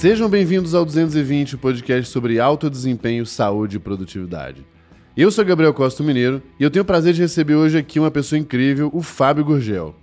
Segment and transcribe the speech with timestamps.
[0.00, 4.64] Sejam bem-vindos ao 220, o podcast sobre alto desempenho, saúde e produtividade.
[5.14, 8.10] Eu sou Gabriel Costa Mineiro e eu tenho o prazer de receber hoje aqui uma
[8.10, 9.94] pessoa incrível, o Fábio Gurgel.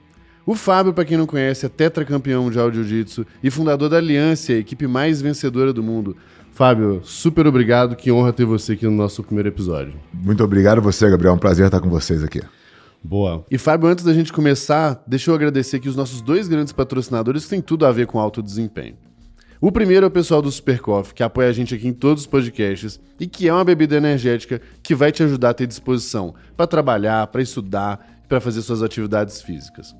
[0.45, 4.53] O Fábio, para quem não conhece, é tetracampeão mundial de jiu-jitsu e fundador da Aliança,
[4.53, 6.15] a equipe mais vencedora do mundo.
[6.51, 9.95] Fábio, super obrigado, que honra ter você aqui no nosso primeiro episódio.
[10.13, 12.43] Muito obrigado você, Gabriel, é um prazer estar com vocês aqui.
[13.03, 13.43] Boa.
[13.49, 17.45] E Fábio, antes da gente começar, deixa eu agradecer aqui os nossos dois grandes patrocinadores
[17.45, 18.95] que têm tudo a ver com alto desempenho.
[19.59, 22.23] O primeiro é o pessoal do Super Coffee, que apoia a gente aqui em todos
[22.23, 26.35] os podcasts e que é uma bebida energética que vai te ajudar a ter disposição
[26.55, 29.95] para trabalhar, para estudar para fazer suas atividades físicas.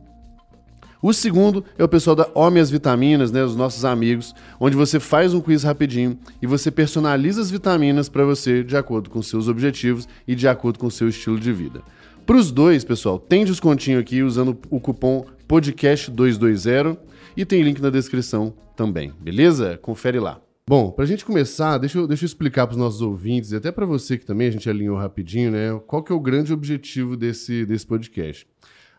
[1.01, 4.99] O segundo é o pessoal da Homem as Vitaminas, né, os nossos amigos, onde você
[4.99, 9.47] faz um quiz rapidinho e você personaliza as vitaminas para você de acordo com seus
[9.47, 11.81] objetivos e de acordo com seu estilo de vida.
[12.27, 16.97] Para os dois, pessoal, tem descontinho aqui usando o cupom podcast220
[17.37, 19.77] e tem link na descrição também, beleza?
[19.77, 20.41] Confere lá.
[20.67, 23.55] Bom, para a gente começar, deixa eu, deixa eu explicar para os nossos ouvintes e
[23.55, 25.79] até para você que também a gente alinhou rapidinho, né?
[25.85, 28.47] Qual que é o grande objetivo desse, desse podcast?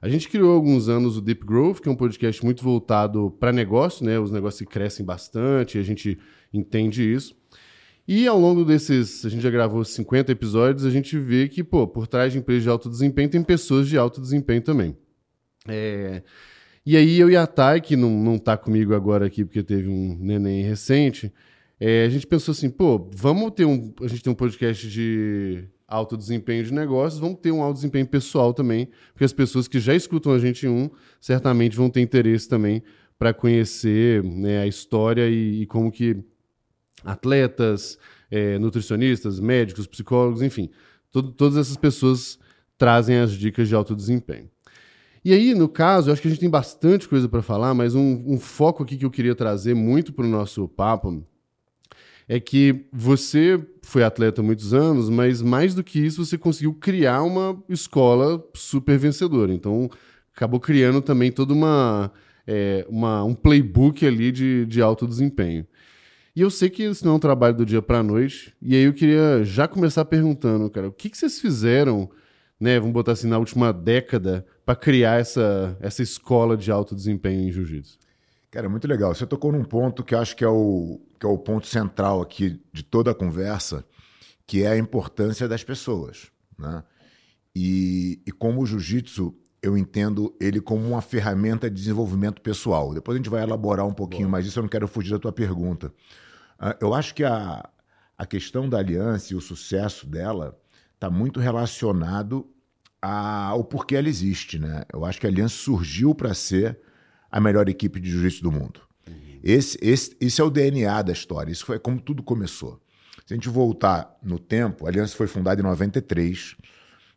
[0.00, 3.36] A gente criou há alguns anos o Deep Growth, que é um podcast muito voltado
[3.41, 4.20] para negócio, né?
[4.20, 6.17] Os negócios crescem bastante, a gente
[6.55, 7.36] entende isso.
[8.06, 11.89] E ao longo desses, a gente já gravou 50 episódios, a gente vê que, pô,
[11.89, 14.97] por trás de empresas de alto desempenho tem pessoas de alto desempenho também.
[15.69, 16.23] É,
[16.91, 19.91] e aí eu e a Thay, que não, não tá comigo agora aqui porque teve
[19.91, 21.30] um neném recente,
[21.78, 23.92] é, a gente pensou assim, pô, vamos ter um.
[24.00, 28.06] A gente tem um podcast de alto desempenho de negócios, vamos ter um alto desempenho
[28.06, 30.89] pessoal também, porque as pessoas que já escutam a gente em um,
[31.20, 32.83] certamente vão ter interesse também
[33.19, 36.17] para conhecer né, a história e, e, como que
[37.05, 37.98] atletas,
[38.30, 40.70] é, nutricionistas, médicos, psicólogos, enfim,
[41.12, 42.39] todas essas pessoas
[42.78, 44.48] trazem as dicas de alto desempenho.
[45.24, 47.94] E aí, no caso, eu acho que a gente tem bastante coisa para falar, mas
[47.94, 51.24] um, um, foco aqui que eu queria trazer muito para o nosso papo
[52.28, 56.74] é que você foi atleta há muitos anos, mas mais do que isso, você conseguiu
[56.74, 59.52] criar uma escola super vencedora.
[59.52, 59.90] Então,
[60.36, 62.12] acabou criando também toda uma,
[62.46, 65.67] é, uma um playbook ali de, de alto desempenho.
[66.36, 68.77] E eu sei que isso não é um trabalho do dia para a noite, e
[68.77, 72.08] aí eu queria já começar perguntando, cara, o que, que vocês fizeram,
[72.61, 77.48] né, vamos botar assim, na última década, para criar essa, essa escola de alto desempenho
[77.48, 77.98] em jiu-jitsu?
[78.51, 79.14] Cara, muito legal.
[79.14, 82.61] Você tocou num ponto que acho que é, o, que é o ponto central aqui
[82.70, 83.83] de toda a conversa,
[84.46, 86.30] que é a importância das pessoas.
[86.58, 86.84] Né?
[87.56, 92.92] E, e como o jiu-jitsu, eu entendo ele como uma ferramenta de desenvolvimento pessoal.
[92.92, 94.33] Depois a gente vai elaborar um pouquinho Boa.
[94.33, 95.86] mais disso, eu não quero fugir da tua pergunta.
[96.61, 97.67] Uh, eu acho que a,
[98.18, 100.61] a questão da aliança e o sucesso dela
[100.95, 102.46] está muito relacionado
[103.01, 104.83] ao porquê ela existe, né?
[104.92, 106.79] Eu acho que a Aliança surgiu para ser
[107.31, 108.81] a melhor equipe de jiu-jitsu do mundo.
[109.42, 111.53] Esse, esse, esse é o DNA da história.
[111.53, 112.81] Isso foi como tudo começou.
[113.27, 116.57] Se a gente voltar no tempo, a Aliança foi fundada em 93.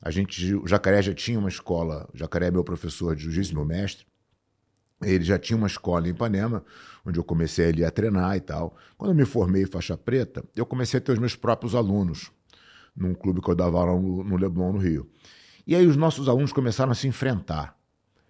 [0.01, 2.07] A gente, o Jacaré já tinha uma escola.
[2.13, 4.05] O Jacaré é meu professor de jiu-jitsu, meu mestre.
[5.01, 6.63] Ele já tinha uma escola em Ipanema,
[7.03, 8.75] onde eu comecei ali a treinar e tal.
[8.97, 12.31] Quando eu me formei faixa preta, eu comecei a ter os meus próprios alunos
[12.95, 15.09] num clube que eu dava aula no Leblon, no Rio.
[15.65, 17.77] E aí os nossos alunos começaram a se enfrentar.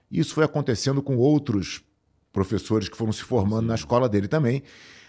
[0.10, 1.82] Isso foi acontecendo com outros
[2.32, 3.68] professores que foram se formando Sim.
[3.68, 4.64] na escola dele também.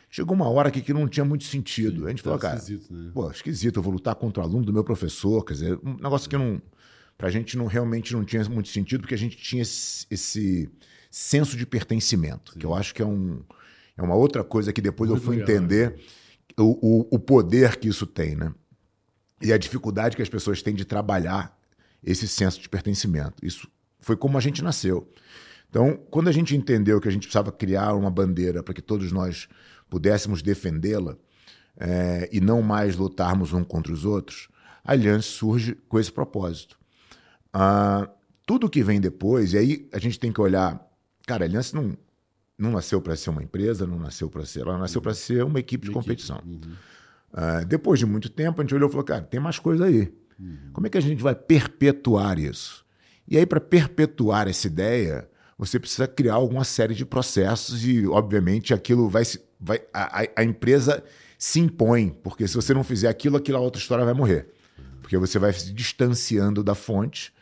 [0.09, 2.01] Chegou uma hora aqui que não tinha muito sentido.
[2.01, 3.11] Sim, a gente falou, cara, esquisito, né?
[3.15, 5.45] pô, esquisito, eu vou lutar contra o aluno do meu professor.
[5.45, 6.61] Quer dizer, um negócio que não.
[7.17, 10.71] Pra gente não realmente não tinha muito sentido, porque a gente tinha esse, esse
[11.11, 12.59] senso de pertencimento, Sim.
[12.59, 13.43] que eu acho que é, um,
[13.97, 15.97] é uma outra coisa que depois muito eu fui legal, entender né?
[16.59, 18.53] o, o, o poder que isso tem, né?
[19.41, 21.57] E a dificuldade que as pessoas têm de trabalhar
[22.03, 23.45] esse senso de pertencimento.
[23.45, 23.69] Isso
[24.01, 25.11] foi como a gente nasceu.
[25.71, 29.11] Então, quando a gente entendeu que a gente precisava criar uma bandeira para que todos
[29.11, 29.49] nós
[29.89, 31.17] pudéssemos defendê-la
[31.79, 34.49] é, e não mais lutarmos um contra os outros,
[34.85, 36.79] a Aliança surge com esse propósito.
[37.53, 38.09] Ah,
[38.45, 40.81] tudo que vem depois, e aí a gente tem que olhar.
[41.27, 41.97] Cara, a Aliança não,
[42.59, 44.61] não nasceu para ser uma empresa, não nasceu para ser.
[44.61, 45.05] Ela nasceu uhum.
[45.05, 46.43] para ser uma equipe de competição.
[46.45, 46.75] Uhum.
[47.33, 50.13] Ah, depois de muito tempo, a gente olhou e falou: cara, tem mais coisa aí.
[50.39, 50.71] Uhum.
[50.73, 52.85] Como é que a gente vai perpetuar isso?
[53.29, 58.75] E aí, para perpetuar essa ideia, você precisa criar alguma série de processos e, obviamente,
[58.75, 59.23] aquilo vai.
[59.61, 61.03] vai a, a empresa
[61.39, 64.49] se impõe, porque se você não fizer aquilo, aquela outra história vai morrer.
[65.01, 67.33] Porque você vai se distanciando da fonte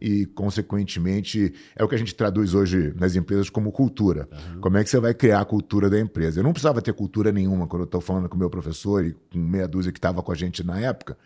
[0.00, 4.28] e, consequentemente, é o que a gente traduz hoje nas empresas como cultura.
[4.30, 4.60] Uhum.
[4.60, 6.38] Como é que você vai criar a cultura da empresa?
[6.38, 9.12] Eu não precisava ter cultura nenhuma quando eu estou falando com o meu professor e
[9.32, 11.18] com meia dúzia que estava com a gente na época.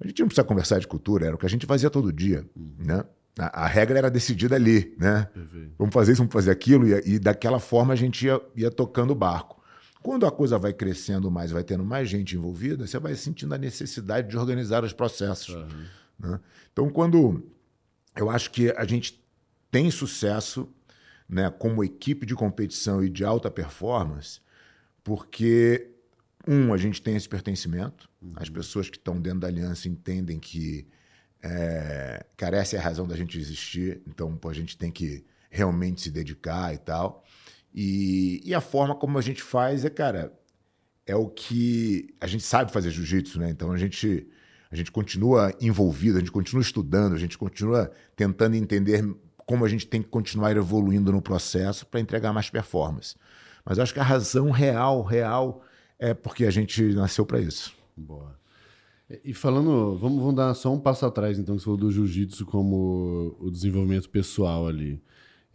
[0.00, 2.46] A gente não precisa conversar de cultura, era o que a gente fazia todo dia,
[2.56, 2.74] uhum.
[2.78, 3.04] né?
[3.38, 5.28] A, a, regra era decidida ali, né?
[5.76, 9.10] Vamos fazer isso, vamos fazer aquilo, e, e, daquela forma a gente ia, ia tocando
[9.10, 9.60] o barco.
[10.02, 13.58] Quando a coisa vai crescendo mais, vai tendo mais gente envolvida, você vai sentindo a
[13.58, 15.54] necessidade de organizar os processos.
[15.54, 15.84] Uhum.
[16.18, 16.40] Né?
[16.72, 17.42] Então, quando
[18.16, 19.24] eu acho que a gente
[19.70, 20.68] tem sucesso
[21.28, 24.40] né, como equipe de competição e de alta performance,
[25.02, 25.90] porque,
[26.46, 28.32] um, a gente tem esse pertencimento, uhum.
[28.36, 30.86] as pessoas que estão dentro da aliança entendem que
[31.42, 36.74] é, a razão da gente existir, então pô, a gente tem que realmente se dedicar
[36.74, 37.24] e tal.
[37.74, 40.32] E, e a forma como a gente faz é, cara,
[41.06, 43.50] é o que a gente sabe fazer jiu-jitsu, né?
[43.50, 44.26] Então a gente
[44.70, 49.04] a gente continua envolvido, a gente continua estudando, a gente continua tentando entender
[49.46, 53.14] como a gente tem que continuar evoluindo no processo para entregar mais performance.
[53.64, 55.62] Mas acho que a razão real, real,
[55.98, 57.72] é porque a gente nasceu para isso.
[57.96, 58.38] Boa.
[59.22, 62.46] E falando, vamos, vamos dar só um passo atrás, então, que você falou do jiu-jitsu
[62.46, 65.02] como o desenvolvimento pessoal ali.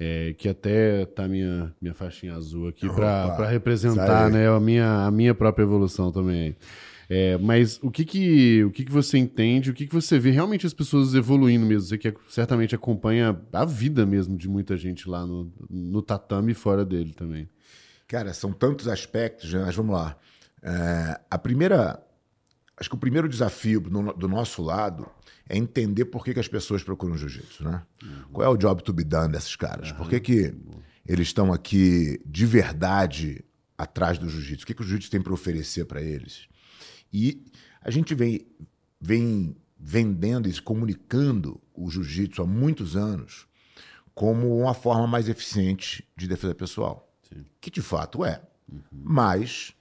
[0.02, 5.12] É, que até tá minha, minha faixinha azul aqui para representar né, a, minha, a
[5.12, 6.56] minha própria evolução também.
[7.10, 10.30] É, mas o que que, o que que você entende, o que que você vê
[10.30, 11.82] realmente as pessoas evoluindo mesmo?
[11.82, 16.56] Você que certamente acompanha a vida mesmo de muita gente lá no, no tatame e
[16.56, 17.50] fora dele também.
[18.08, 19.64] Cara, são tantos aspectos, né?
[19.66, 20.16] mas vamos lá.
[20.62, 22.00] É, a primeira,
[22.80, 25.10] acho que o primeiro desafio do, do nosso lado
[25.48, 27.84] é entender por que, que as pessoas procuram jiu-jitsu, né?
[28.02, 28.24] Uhum.
[28.32, 29.92] Qual é o job to be done desses caras?
[29.92, 29.98] Uhum.
[29.98, 30.56] Por que, que
[31.06, 33.44] eles estão aqui de verdade
[33.78, 34.64] atrás do jiu-jitsu?
[34.64, 36.48] O que, que o jiu-jitsu tem para oferecer para eles?
[37.12, 37.44] E
[37.82, 38.46] a gente vem,
[39.02, 43.48] vem vendendo e comunicando o jiu-jitsu há muitos anos
[44.14, 47.12] como uma forma mais eficiente de defesa pessoal.
[47.28, 47.46] Sim.
[47.60, 48.42] Que de fato é.
[48.72, 48.82] Uhum.
[48.92, 49.74] Mas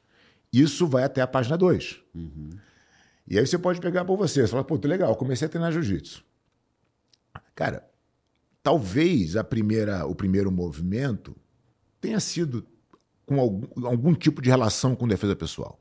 [0.53, 2.01] isso vai até a página 2.
[2.15, 2.51] Uhum.
[3.29, 5.71] E aí você pode pegar por você, você fala, pô, tô legal, comecei a treinar
[5.71, 6.25] jiu-jitsu.
[7.55, 7.87] Cara,
[8.63, 11.37] talvez a primeira, o primeiro movimento
[12.01, 12.67] tenha sido
[13.27, 15.79] com algum, algum tipo de relação com defesa pessoal.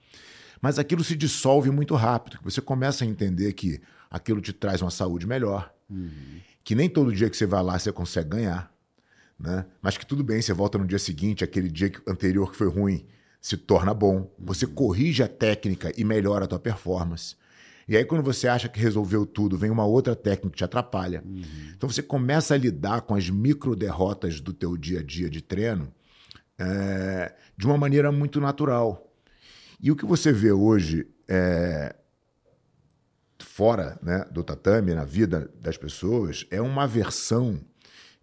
[0.62, 2.40] Mas aquilo se dissolve muito rápido.
[2.44, 3.80] Você começa a entender que
[4.10, 6.40] aquilo te traz uma saúde melhor, uhum.
[6.64, 8.74] que nem todo dia que você vai lá você consegue ganhar,
[9.40, 9.66] né?
[9.82, 13.06] mas que tudo bem, você volta no dia seguinte, aquele dia anterior que foi ruim,
[13.48, 14.30] se torna bom.
[14.38, 14.74] Você uhum.
[14.74, 17.34] corrige a técnica e melhora a tua performance.
[17.88, 21.24] E aí, quando você acha que resolveu tudo, vem uma outra técnica que te atrapalha.
[21.26, 21.44] Uhum.
[21.74, 25.42] Então, você começa a lidar com as micro derrotas do teu dia a dia de
[25.42, 25.94] treino
[26.60, 29.10] é, de uma maneira muito natural.
[29.80, 31.96] E o que você vê hoje é,
[33.40, 37.62] fora né, do tatame, na vida das pessoas, é uma versão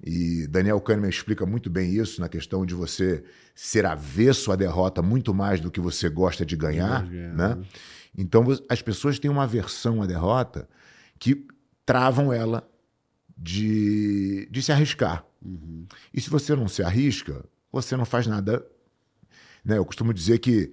[0.06, 3.24] e Daniel Kahneman explica muito bem isso na questão de você
[3.54, 7.58] ser avesso à derrota muito mais do que você gosta de ganhar, né?
[8.16, 10.68] Então as pessoas têm uma aversão à derrota
[11.18, 11.46] que
[11.86, 12.68] travam ela
[13.36, 15.24] de, de se arriscar.
[15.42, 15.86] Uhum.
[16.12, 17.42] E se você não se arrisca,
[17.72, 18.64] você não faz nada.
[19.64, 19.78] Né?
[19.78, 20.70] Eu costumo dizer que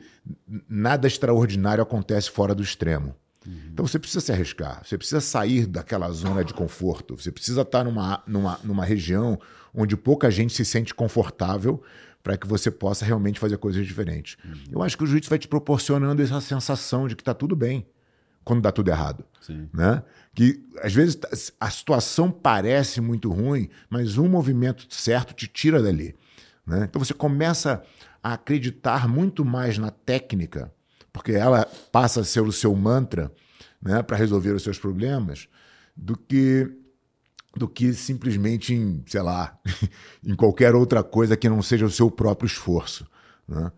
[0.67, 3.15] nada extraordinário acontece fora do extremo.
[3.45, 3.53] Uhum.
[3.73, 7.83] Então você precisa se arriscar, você precisa sair daquela zona de conforto, você precisa estar
[7.83, 9.39] numa, numa, numa região
[9.73, 11.81] onde pouca gente se sente confortável
[12.21, 14.37] para que você possa realmente fazer coisas diferentes.
[14.45, 14.63] Uhum.
[14.73, 17.85] Eu acho que o juiz vai te proporcionando essa sensação de que está tudo bem
[18.43, 19.23] quando dá tudo errado.
[19.39, 19.67] Sim.
[19.73, 20.03] Né?
[20.35, 21.19] Que às vezes
[21.59, 26.15] a situação parece muito ruim, mas um movimento certo te tira dali.
[26.65, 26.85] Né?
[26.89, 27.83] Então você começa
[28.23, 30.71] a acreditar muito mais na técnica
[31.11, 33.31] porque ela passa a ser o seu mantra
[33.81, 35.47] né, para resolver os seus problemas,
[35.95, 36.69] do que
[37.53, 39.59] do que simplesmente em, sei lá,
[40.25, 43.05] em qualquer outra coisa que não seja o seu próprio esforço.
[43.45, 43.69] Né?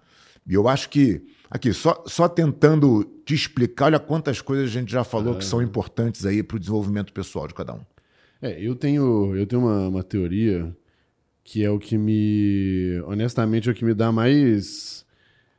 [0.47, 4.91] E eu acho que, aqui, só, só tentando te explicar, olha quantas coisas a gente
[4.91, 7.81] já falou que são importantes aí para o desenvolvimento pessoal de cada um.
[8.39, 10.71] É, eu tenho, eu tenho uma, uma teoria
[11.43, 15.02] que é o que me, honestamente, é o que me dá mais é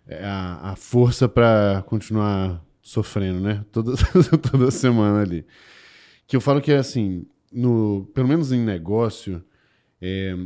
[0.08, 3.64] a, a força para continuar sofrendo, né?
[3.72, 3.94] Toda,
[4.50, 5.46] toda semana ali.
[6.26, 9.42] Que eu falo que é assim, no, pelo menos em negócio,
[10.00, 10.36] é,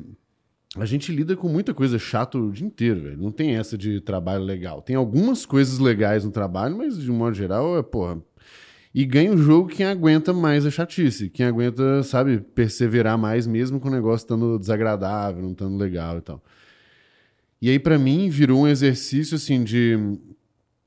[0.76, 3.18] a gente lida com muita coisa chata o dia inteiro, velho.
[3.18, 4.82] Não tem essa de trabalho legal.
[4.82, 8.22] Tem algumas coisas legais no trabalho, mas de um modo geral é, porra.
[8.94, 11.30] E ganha o jogo quem aguenta mais a chatice.
[11.30, 16.20] Quem aguenta, sabe, perseverar mais mesmo com o negócio estando desagradável, não estando legal e
[16.20, 16.42] tal.
[17.60, 19.96] E aí, para mim, virou um exercício assim de.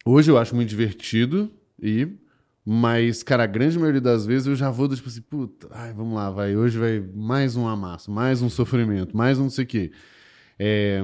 [0.05, 1.51] Hoje eu acho muito divertido
[1.81, 2.07] e.
[2.63, 6.13] Mas, cara, a grande maioria das vezes eu já vou, tipo assim, puta, ai, vamos
[6.13, 6.55] lá, vai.
[6.55, 9.91] Hoje vai mais um amasso, mais um sofrimento, mais um não sei o quê.
[10.59, 11.03] É...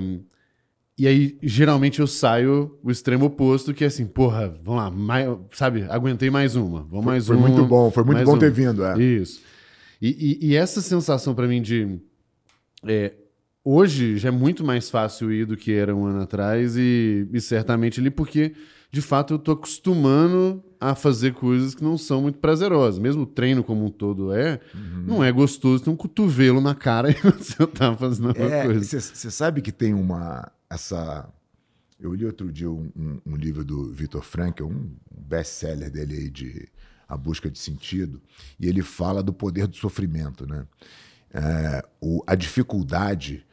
[0.95, 5.27] E aí, geralmente, eu saio o extremo oposto, que é assim, porra, vamos lá, mais,
[5.53, 7.47] sabe, aguentei mais uma, vamos mais foi uma.
[7.47, 8.39] Foi muito bom, foi muito bom uma.
[8.39, 8.99] ter vindo, é.
[8.99, 9.41] Isso.
[10.01, 11.99] E, e, e essa sensação para mim de.
[12.83, 13.13] É,
[13.67, 17.41] hoje já é muito mais fácil ir do que era um ano atrás e, e
[17.41, 18.53] certamente ali porque
[18.91, 22.99] de fato eu tô acostumando a fazer coisas que não são muito prazerosas.
[22.99, 25.03] Mesmo o treino como um todo é, uhum.
[25.05, 28.99] não é gostoso ter um cotovelo na cara e você tá fazendo uma é, coisa.
[28.99, 31.27] Você sabe que tem uma essa
[31.99, 36.29] eu li outro dia um, um, um livro do Victor Frankl, um best-seller dele aí
[36.29, 36.67] de
[37.09, 38.21] A Busca de Sentido,
[38.59, 40.67] e ele fala do poder do sofrimento, né?
[41.33, 43.45] É, o, a dificuldade,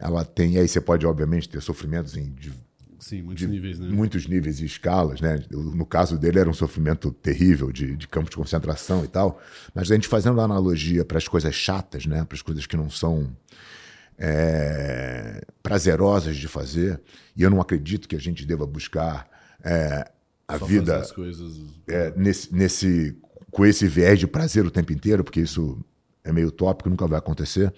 [0.00, 2.34] ela tem, aí você pode obviamente ter sofrimentos em
[2.98, 3.88] Sim, muitos níveis, né?
[3.88, 5.42] Muitos níveis e escalas, né?
[5.50, 9.40] No caso dele era um sofrimento terrível de, de campo de concentração e tal.
[9.74, 12.24] Mas a gente fazendo a analogia para as coisas chatas, né?
[12.24, 13.34] Para as coisas que não são
[14.18, 17.00] é, prazerosas de fazer.
[17.34, 19.26] E eu não acredito que a gente deva buscar
[19.64, 20.10] é,
[20.46, 21.52] a Só vida coisas...
[21.88, 23.16] é, nesse, nesse,
[23.50, 25.82] com esse viés de prazer o tempo inteiro, porque isso
[26.22, 27.72] é meio utópico, nunca vai acontecer.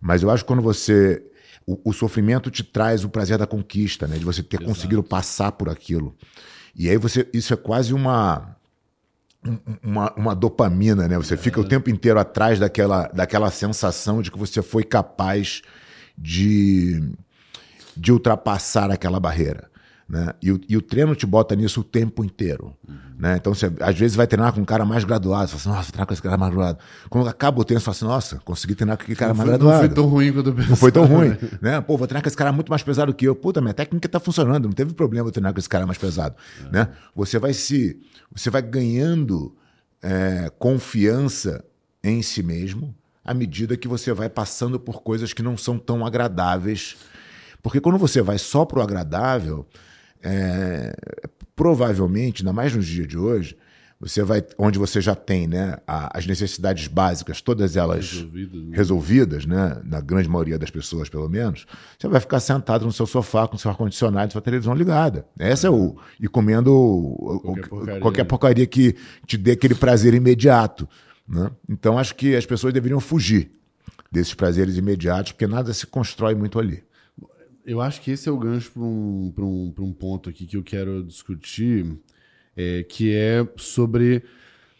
[0.00, 1.20] Mas eu acho que quando você
[1.66, 4.18] o, o, sofrimento te traz o prazer da conquista, né?
[4.18, 4.68] De você ter Exato.
[4.68, 6.14] conseguido passar por aquilo.
[6.74, 8.56] E aí você, isso é quase uma
[9.82, 11.16] uma, uma dopamina, né?
[11.16, 11.36] Você é.
[11.36, 15.62] fica o tempo inteiro atrás daquela, daquela sensação de que você foi capaz
[16.16, 17.02] de,
[17.96, 19.71] de ultrapassar aquela barreira.
[20.12, 20.30] Né?
[20.42, 22.76] E, o, e o treino te bota nisso o tempo inteiro.
[22.86, 22.94] Uhum.
[23.18, 23.36] Né?
[23.38, 25.48] Então, você, às vezes, vai treinar com um cara mais graduado.
[25.48, 26.78] Você fala assim, nossa, vou treinar com esse cara mais graduado.
[27.08, 29.48] Quando acaba o treino, você fala assim, nossa, consegui treinar com aquele cara não mais
[29.48, 29.80] foi, graduado.
[29.80, 30.68] Não foi tão ruim quando eu pensava.
[30.70, 31.38] Não foi tão ruim.
[31.62, 31.80] né?
[31.80, 33.34] Pô, vou treinar com esse cara muito mais pesado que eu.
[33.34, 34.66] Puta, minha técnica está funcionando.
[34.66, 36.36] Não teve problema eu treinar com esse cara mais pesado.
[36.62, 36.72] Uhum.
[36.72, 36.88] Né?
[37.16, 37.98] Você vai se...
[38.34, 39.56] Você vai ganhando
[40.02, 41.64] é, confiança
[42.04, 46.04] em si mesmo à medida que você vai passando por coisas que não são tão
[46.04, 46.96] agradáveis.
[47.62, 49.66] Porque quando você vai só pro agradável
[50.22, 50.94] é,
[51.54, 53.56] provavelmente, ainda mais nos dias de hoje,
[54.02, 58.76] você vai onde você já tem né, a, as necessidades básicas, todas elas resolvidas, né?
[58.76, 63.06] resolvidas, né, na grande maioria das pessoas, pelo menos, você vai ficar sentado no seu
[63.06, 65.24] sofá com seu ar-condicionado e sua televisão ligada.
[65.38, 65.96] Essa é, é o.
[66.18, 66.72] E comendo
[67.42, 68.00] qualquer, o, porcaria.
[68.00, 70.88] qualquer porcaria que te dê aquele prazer imediato.
[71.28, 71.48] Né?
[71.68, 73.52] Então, acho que as pessoas deveriam fugir
[74.10, 76.82] desses prazeres imediatos, porque nada se constrói muito ali
[77.64, 80.62] eu acho que esse é o gancho para um, um, um ponto aqui que eu
[80.62, 81.86] quero discutir,
[82.56, 84.22] é, que é sobre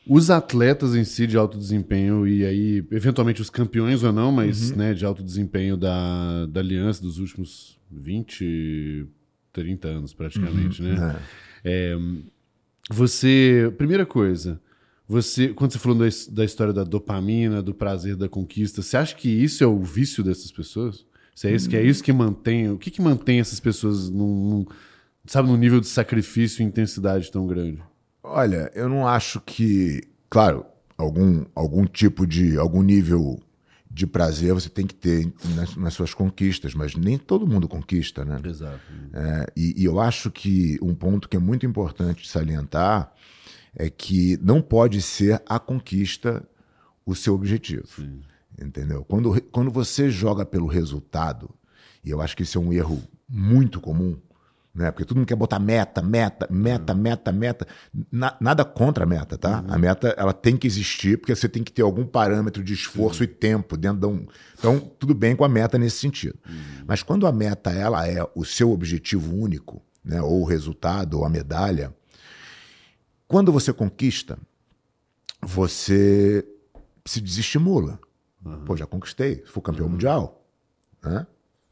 [0.06, 4.70] os atletas em si de alto desempenho, e aí, eventualmente, os campeões ou não, mas
[4.70, 4.76] uhum.
[4.78, 9.06] né, de alto desempenho da, da aliança dos últimos 20,
[9.52, 10.88] 30 anos, praticamente, uhum.
[10.88, 11.20] né?
[11.64, 11.92] É.
[11.92, 11.98] É,
[12.90, 13.72] você.
[13.78, 14.60] Primeira coisa.
[15.06, 19.14] Você, quando você falou da, da história da dopamina, do prazer da conquista, você acha
[19.14, 21.04] que isso é o vício dessas pessoas?
[21.34, 24.48] Se é isso que é isso que mantém, o que, que mantém essas pessoas num,
[24.48, 24.66] num,
[25.26, 27.82] sabe, num nível de sacrifício e intensidade tão grande?
[28.22, 30.64] Olha, eu não acho que, claro,
[30.96, 33.40] algum algum tipo de algum nível
[33.90, 38.24] de prazer você tem que ter nas, nas suas conquistas, mas nem todo mundo conquista,
[38.24, 38.40] né?
[38.44, 38.80] Exato.
[39.12, 43.12] É, e, e eu acho que um ponto que é muito importante salientar
[43.74, 46.46] é que não pode ser a conquista
[47.04, 47.86] o seu objetivo.
[47.86, 48.20] Sim.
[48.60, 49.04] Entendeu?
[49.04, 51.50] Quando, quando você joga pelo resultado,
[52.04, 54.16] e eu acho que isso é um erro muito comum,
[54.74, 54.90] né?
[54.90, 57.66] Porque todo mundo quer botar meta, meta, meta, meta, meta.
[58.10, 59.60] Na, nada contra a meta, tá?
[59.60, 59.74] Uhum.
[59.74, 63.18] A meta ela tem que existir porque você tem que ter algum parâmetro de esforço
[63.18, 63.24] Sim.
[63.24, 64.26] e tempo dentro de um.
[64.58, 66.38] Então tudo bem com a meta nesse sentido.
[66.48, 66.84] Uhum.
[66.86, 70.22] Mas quando a meta ela é o seu objetivo único, né?
[70.22, 71.94] Ou o resultado ou a medalha,
[73.28, 74.38] quando você conquista,
[75.40, 76.46] você
[77.04, 77.98] se desestimula.
[78.44, 78.64] Uhum.
[78.64, 79.92] Pô, já conquistei, fui campeão uhum.
[79.92, 80.44] mundial.
[81.02, 81.26] Né?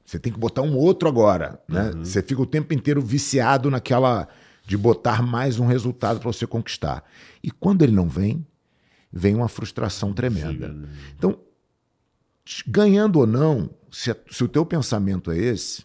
[0.05, 1.61] Você tem que botar um outro agora.
[1.69, 1.91] Né?
[1.91, 2.05] Uhum.
[2.05, 4.29] Você fica o tempo inteiro viciado naquela
[4.67, 7.05] de botar mais um resultado para você conquistar.
[7.43, 8.47] E quando ele não vem,
[9.13, 10.69] vem uma frustração tremenda.
[10.69, 10.89] Né?
[11.17, 11.39] Então,
[12.67, 15.85] ganhando ou não, se, se, o teu pensamento é esse,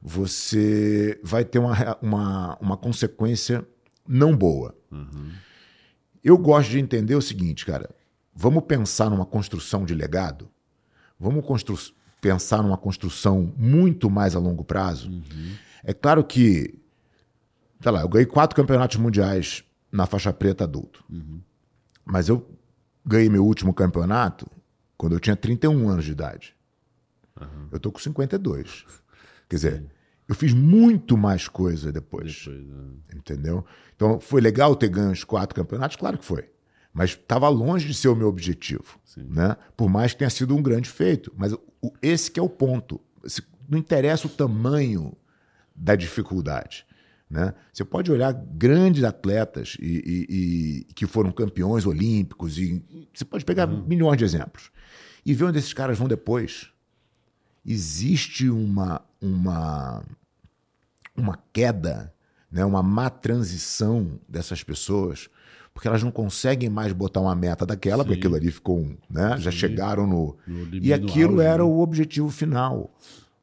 [0.00, 3.66] você vai ter uma, uma, uma consequência
[4.06, 4.76] não boa.
[4.90, 5.30] Uhum.
[6.22, 7.90] Eu gosto de entender o seguinte, cara.
[8.34, 10.48] Vamos pensar numa construção de legado?
[11.18, 11.76] Vamos constru
[12.20, 15.10] pensar numa construção muito mais a longo prazo?
[15.10, 15.54] Uhum.
[15.82, 16.78] É claro que,
[17.80, 21.04] sei lá, eu ganhei quatro campeonatos mundiais na faixa preta adulto.
[21.10, 21.40] Uhum.
[22.04, 22.46] Mas eu
[23.04, 24.46] ganhei meu último campeonato
[24.96, 26.54] quando eu tinha 31 anos de idade.
[27.40, 27.68] Uhum.
[27.72, 28.84] Eu tô com 52.
[29.48, 29.84] Quer dizer,
[30.28, 32.44] eu fiz muito mais coisa depois.
[32.44, 32.66] depois
[33.10, 33.16] é.
[33.16, 33.64] Entendeu?
[33.96, 35.96] Então, foi legal ter ganho os quatro campeonatos?
[35.96, 36.48] Claro que foi
[36.92, 39.56] mas estava longe de ser o meu objetivo, né?
[39.76, 43.00] Por mais que tenha sido um grande feito, mas o, esse que é o ponto.
[43.68, 45.16] Não interessa o tamanho
[45.74, 46.84] da dificuldade,
[47.28, 47.54] né?
[47.72, 49.86] Você pode olhar grandes atletas e,
[50.28, 52.82] e, e que foram campeões olímpicos e
[53.14, 53.84] você pode pegar uhum.
[53.86, 54.70] milhões de exemplos
[55.24, 56.70] e ver onde esses caras vão depois.
[57.64, 60.02] existe uma, uma,
[61.16, 62.12] uma queda,
[62.50, 65.28] né, uma má transição dessas pessoas,
[65.72, 68.08] porque elas não conseguem mais botar uma meta daquela, Sim.
[68.08, 69.58] porque aquilo ali ficou, um, né, já Sim.
[69.58, 70.36] chegaram no.
[70.46, 71.68] No E aquilo auge, era né?
[71.68, 72.94] o objetivo final.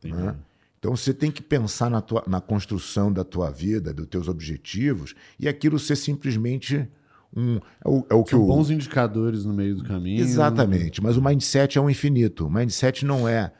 [0.03, 0.35] Né?
[0.79, 5.15] Então você tem que pensar na, tua, na construção da tua vida, dos teus objetivos,
[5.39, 6.87] e aquilo ser simplesmente
[7.35, 7.57] um.
[7.83, 10.21] É o, é o que São o, bons indicadores no meio do caminho.
[10.21, 12.47] Exatamente, mas o mindset é um infinito.
[12.47, 13.51] O mindset não é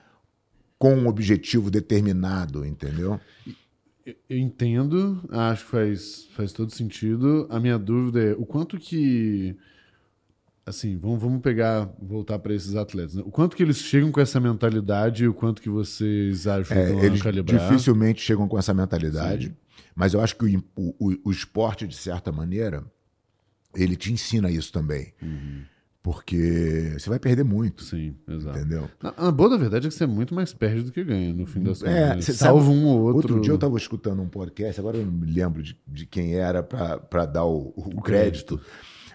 [0.78, 3.20] com um objetivo determinado, entendeu?
[4.30, 7.48] Eu entendo, acho que faz, faz todo sentido.
[7.50, 9.56] A minha dúvida é o quanto que.
[10.66, 13.16] Assim, vamos, vamos pegar, voltar para esses atletas.
[13.16, 13.24] Né?
[13.26, 17.06] O quanto que eles chegam com essa mentalidade e o quanto que vocês ajudam É,
[17.06, 17.70] eles a calibrar.
[17.70, 19.56] dificilmente chegam com essa mentalidade,
[19.96, 22.84] mas eu acho que o, o, o esporte, de certa maneira,
[23.74, 25.14] ele te ensina isso também.
[26.08, 28.58] Porque você vai perder muito, Sim, exato.
[28.58, 28.90] entendeu?
[29.04, 31.34] A, a boa da verdade é que você é muito mais perde do que ganha,
[31.34, 31.94] no fim das contas.
[31.94, 33.18] É, cê Salvo um ou outro.
[33.18, 36.36] Outro dia eu estava escutando um podcast, agora eu não me lembro de, de quem
[36.36, 38.58] era para dar o, o crédito,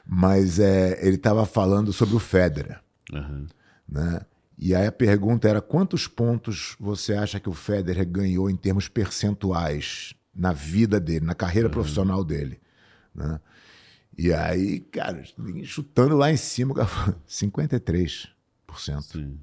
[0.07, 2.79] mas é, ele estava falando sobre o Federer.
[3.11, 3.47] Aham.
[3.89, 4.21] né?
[4.59, 8.87] E aí a pergunta era quantos pontos você acha que o Federer ganhou em termos
[8.87, 12.61] percentuais na vida dele, na carreira profissional dele,
[13.15, 13.41] né?
[14.17, 15.23] E aí, cara,
[15.65, 18.29] chutando lá em cima, o cara falou, 53%.
[19.03, 19.39] Sim.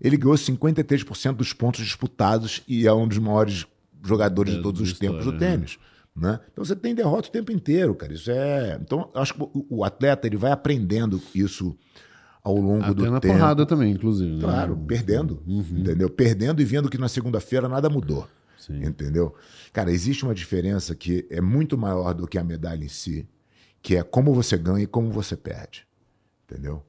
[0.00, 3.66] Ele ganhou 53% dos pontos disputados e é um dos maiores
[4.02, 5.56] jogadores É, de todos os tempos do história, né?
[5.56, 5.78] tênis.
[6.16, 6.40] Né?
[6.52, 8.12] Então você tem derrota o tempo inteiro, cara.
[8.12, 8.78] Isso é.
[8.80, 11.76] Então, eu acho que o, atleta ele vai aprendendo isso
[12.42, 13.34] ao longo Até do na tempo.
[13.34, 14.34] porrada também, inclusive.
[14.36, 14.40] né?
[14.40, 15.42] Claro, perdendo.
[15.46, 16.08] Entendeu?
[16.10, 18.26] Perdendo e vendo que na segunda-feira nada mudou.
[18.58, 18.82] Sim.
[18.84, 19.34] Entendeu?
[19.72, 23.28] Cara, existe uma diferença que é muito maior do que a medalha em si,
[23.82, 25.86] que é como você ganha e como você perde.
[26.44, 26.76] Entendeu?
[26.76, 26.84] O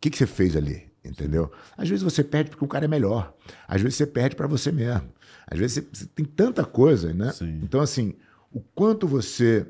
[0.00, 0.90] que, que você fez ali?
[1.04, 1.50] Entendeu?
[1.76, 3.34] Às vezes você perde porque o cara é melhor.
[3.66, 5.08] Às vezes você perde para você mesmo.
[5.46, 7.32] Às vezes você, tem tanta coisa, né?
[7.32, 7.60] Sim.
[7.62, 8.14] Então, assim,
[8.52, 9.66] o quanto você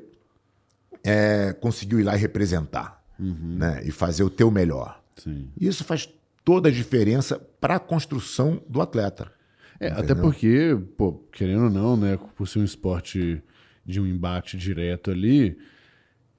[1.03, 3.81] é, conseguiu ir lá e representar, né?
[3.85, 5.01] E fazer o teu melhor.
[5.15, 5.49] Sim.
[5.59, 6.09] Isso faz
[6.43, 9.31] toda a diferença para a construção do atleta.
[9.79, 13.41] É, até porque, pô, querendo ou não, né, por ser um esporte
[13.83, 15.57] de um embate direto ali,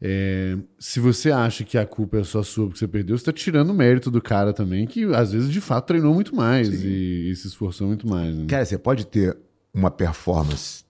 [0.04, 3.32] é, se você acha que a culpa é só sua porque você perdeu, você tá
[3.32, 7.30] tirando o mérito do cara também, que às vezes de fato treinou muito mais e,
[7.30, 8.36] e se esforçou muito mais.
[8.36, 8.46] Né?
[8.48, 9.38] Cara, você pode ter
[9.72, 10.84] uma performance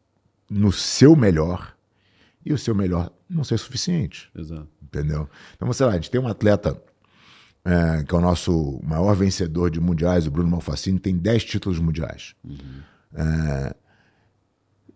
[0.48, 1.77] no seu melhor
[2.42, 4.31] e o seu melhor não ser suficiente.
[4.35, 4.66] Exato.
[4.83, 5.29] Entendeu?
[5.55, 6.83] Então, sei lá, a gente tem um atleta
[7.66, 11.79] é, que é o nosso maior vencedor de mundiais, o Bruno Malfacini, tem 10 títulos
[11.79, 12.35] mundiais.
[13.14, 13.75] É,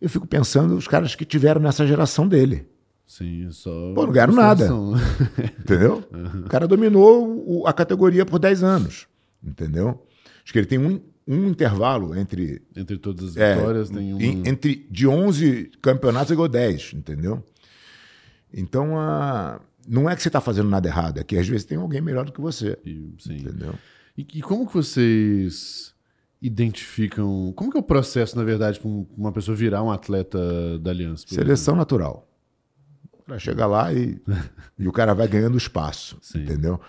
[0.00, 2.66] eu fico pensando os caras que tiveram nessa geração dele.
[3.06, 3.70] Sim, só.
[3.94, 4.66] Pô, não ganharam nada.
[5.60, 6.02] Entendeu?
[6.44, 9.06] O cara dominou o- a categoria por 10 anos.
[9.42, 10.04] Entendeu?
[10.42, 14.22] Acho que ele tem um, um intervalo entre Entre todas as É, vitórias, tem uma.
[14.22, 17.44] em- entre de 11 campeonatos, ele ganhou 10, entendeu?
[18.52, 21.78] Então, a, não é que você está fazendo nada errado, é que às vezes tem
[21.78, 23.36] alguém melhor do que você, e- sim.
[23.38, 23.74] entendeu?
[24.16, 25.94] E, e como que vocês
[26.40, 27.52] identificam.
[27.56, 31.24] Como que é o processo, na verdade, para uma pessoa virar um atleta da Aliança?
[31.28, 32.25] Seleção natural.
[33.26, 34.20] O cara chega lá e,
[34.78, 36.42] e o cara vai ganhando espaço, Sim.
[36.42, 36.80] entendeu?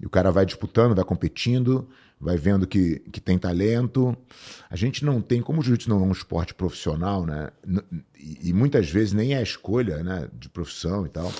[0.00, 1.88] E o cara vai disputando, vai competindo,
[2.20, 4.14] vai vendo que, que tem talento.
[4.68, 7.48] A gente não tem, como o jiu-jitsu não é um esporte profissional, né?
[8.18, 11.32] E, e muitas vezes nem é a escolha né, de profissão e tal.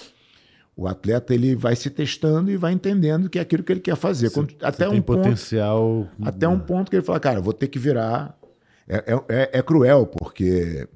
[0.74, 3.96] O atleta ele vai se testando e vai entendendo que é aquilo que ele quer
[3.96, 4.30] fazer.
[4.30, 6.08] Quando- Você até tem um ponto, potencial.
[6.22, 8.38] até um ponto que ele fala, cara, vou ter que virar.
[8.88, 10.88] É, é, é- é cruel, porque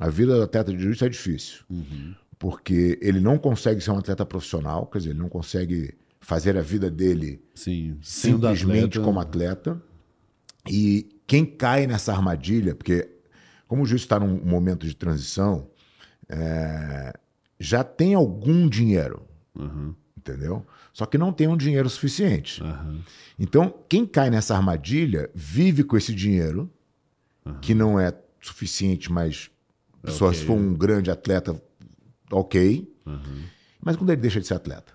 [0.00, 1.60] a vida do atleta de jiu-jitsu é difícil.
[2.44, 6.60] Porque ele não consegue ser um atleta profissional, quer dizer, ele não consegue fazer a
[6.60, 9.82] vida dele Sim, simplesmente atleta, como atleta.
[10.68, 13.08] E quem cai nessa armadilha, porque
[13.66, 15.70] como o jiu-jitsu está num momento de transição,
[16.28, 17.14] é,
[17.58, 19.22] já tem algum dinheiro,
[19.58, 20.66] Aham, entendeu?
[20.92, 22.62] Só que não tem um dinheiro suficiente.
[22.62, 23.00] aham.
[23.38, 26.70] Então, quem cai nessa armadilha vive com esse dinheiro,
[27.62, 29.50] que não é suficiente, mas
[30.06, 31.58] só se for um grande atleta,
[32.30, 32.90] ok.
[33.80, 34.92] Mas quando ele deixa de ser atleta?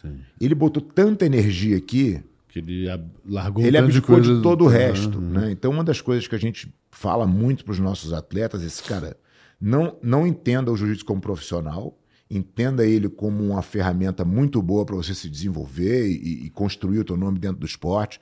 [0.00, 0.20] Sim.
[0.40, 4.42] Ele botou tanta energia aqui, Que ele ab- largou ele de abdicou de, coisa.
[4.42, 5.20] todo o resto.
[5.20, 5.50] Né?
[5.50, 8.82] Então, uma das coisas que a gente fala muito para os nossos atletas é esse
[8.82, 9.16] cara,
[9.60, 11.98] não, não entenda o jiu-jitsu como profissional,
[12.30, 17.04] entenda ele como uma ferramenta muito boa para você se desenvolver e, e construir o
[17.04, 18.20] teu nome dentro do esporte,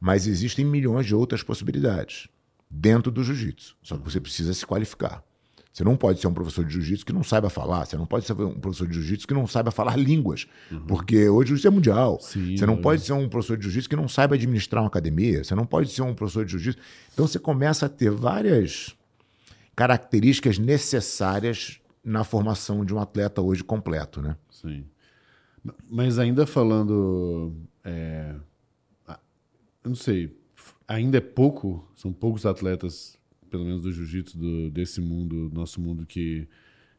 [0.00, 2.28] mas existem milhões de outras possibilidades
[2.70, 3.76] dentro do jiu-jitsu.
[3.82, 5.24] Só que você precisa se qualificar.
[5.78, 7.84] Você não pode ser um professor de jiu-jitsu que não saiba falar.
[7.84, 10.48] Você não pode ser um professor de jiu-jitsu que não saiba falar línguas.
[10.72, 10.86] Uhum.
[10.86, 12.18] Porque hoje o jiu-jitsu é mundial.
[12.20, 12.80] Sim, você não é.
[12.80, 15.44] pode ser um professor de jiu-jitsu que não saiba administrar uma academia.
[15.44, 16.82] Você não pode ser um professor de jiu-jitsu.
[17.12, 18.96] Então você começa a ter várias
[19.76, 24.36] características necessárias na formação de um atleta hoje completo, né?
[24.50, 24.84] Sim.
[25.88, 27.54] Mas ainda falando.
[27.84, 28.34] É...
[29.84, 30.36] Eu não sei.
[30.88, 33.17] Ainda é pouco, são poucos atletas
[33.48, 36.48] pelo menos do jiu-jitsu desse mundo, nosso mundo que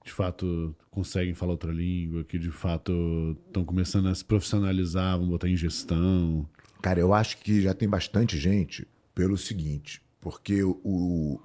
[0.04, 5.28] de fato conseguem falar outra língua, que de fato estão começando a se profissionalizar, vão
[5.28, 6.48] botar em gestão?
[6.82, 11.40] Cara, eu acho que já tem bastante gente pelo seguinte, porque o,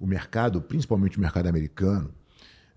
[0.00, 2.12] o mercado, principalmente o mercado americano,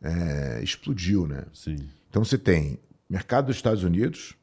[0.02, 1.46] é, explodiu, né?
[1.54, 1.78] Sim.
[2.10, 4.36] Então você tem mercado dos Estados Unidos,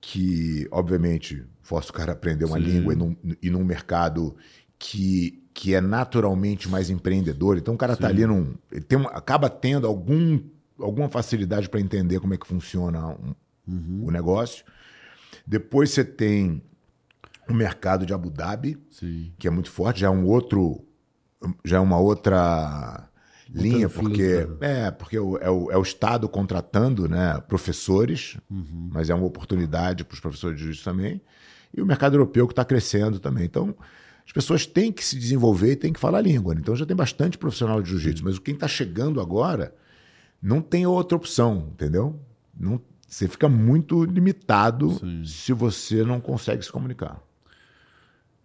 [0.00, 2.64] que obviamente força o cara a aprender uma Sim.
[2.64, 4.34] língua e num, e num mercado
[4.78, 7.58] que que é naturalmente mais empreendedor.
[7.58, 8.54] Então o cara está ali num.
[8.72, 10.40] Ele tem acaba tendo algum,
[10.78, 13.34] alguma facilidade para entender como é que funciona um,
[13.68, 14.04] uhum.
[14.06, 14.64] o negócio.
[15.46, 16.62] Depois você tem
[17.46, 19.34] o mercado de Abu Dhabi, Sim.
[19.38, 20.82] que é muito forte, já é um outro.
[21.62, 23.06] Já é uma outra
[23.52, 28.88] linha, porque é porque é o, é o, é o Estado contratando né, professores, uhum.
[28.94, 31.20] mas é uma oportunidade para os professores de juízo também,
[31.74, 33.44] e o mercado europeu que está crescendo também.
[33.44, 33.74] Então,
[34.30, 36.54] as pessoas têm que se desenvolver e têm que falar a língua.
[36.54, 39.74] Então já tem bastante profissional de jiu-jitsu, mas quem está chegando agora
[40.40, 42.16] não tem outra opção, entendeu?
[42.56, 45.24] Não, você fica muito limitado Sim.
[45.24, 47.20] se você não consegue se comunicar.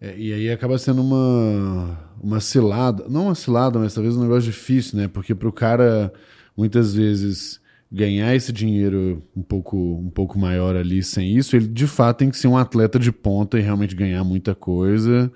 [0.00, 4.42] É, e aí acaba sendo uma, uma cilada, não uma cilada, mas talvez um negócio
[4.42, 5.06] difícil, né?
[5.06, 6.12] Porque para o cara,
[6.56, 7.60] muitas vezes,
[7.92, 12.28] ganhar esse dinheiro um pouco, um pouco maior ali sem isso, ele de fato tem
[12.28, 15.30] que ser um atleta de ponta e realmente ganhar muita coisa.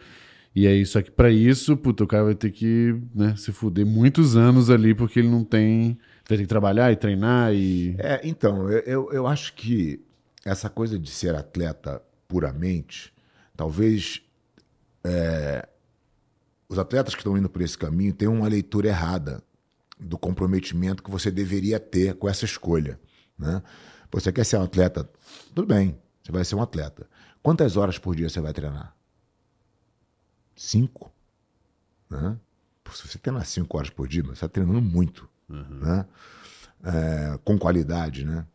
[0.55, 4.37] E aí, só que para isso, o cara vai ter que né, se fuder muitos
[4.37, 5.97] anos ali, porque ele não tem.
[6.29, 7.95] Vai ter que trabalhar e treinar e.
[7.99, 10.05] É, então, eu, eu acho que
[10.45, 13.13] essa coisa de ser atleta puramente,
[13.57, 14.23] talvez
[15.05, 15.69] é,
[16.69, 19.43] os atletas que estão indo por esse caminho tenham uma leitura errada
[19.99, 22.99] do comprometimento que você deveria ter com essa escolha.
[23.39, 23.63] Né?
[24.11, 25.09] Você quer ser um atleta?
[25.55, 27.07] Tudo bem, você vai ser um atleta.
[27.43, 28.95] Quantas horas por dia você vai treinar?
[30.61, 31.11] Cinco.
[32.11, 32.37] Né?
[32.93, 35.29] Se você treinar cinco horas por dia, você está treinando muito.
[35.49, 35.79] Uhum.
[35.81, 36.07] Né?
[36.85, 38.47] É, com qualidade, né?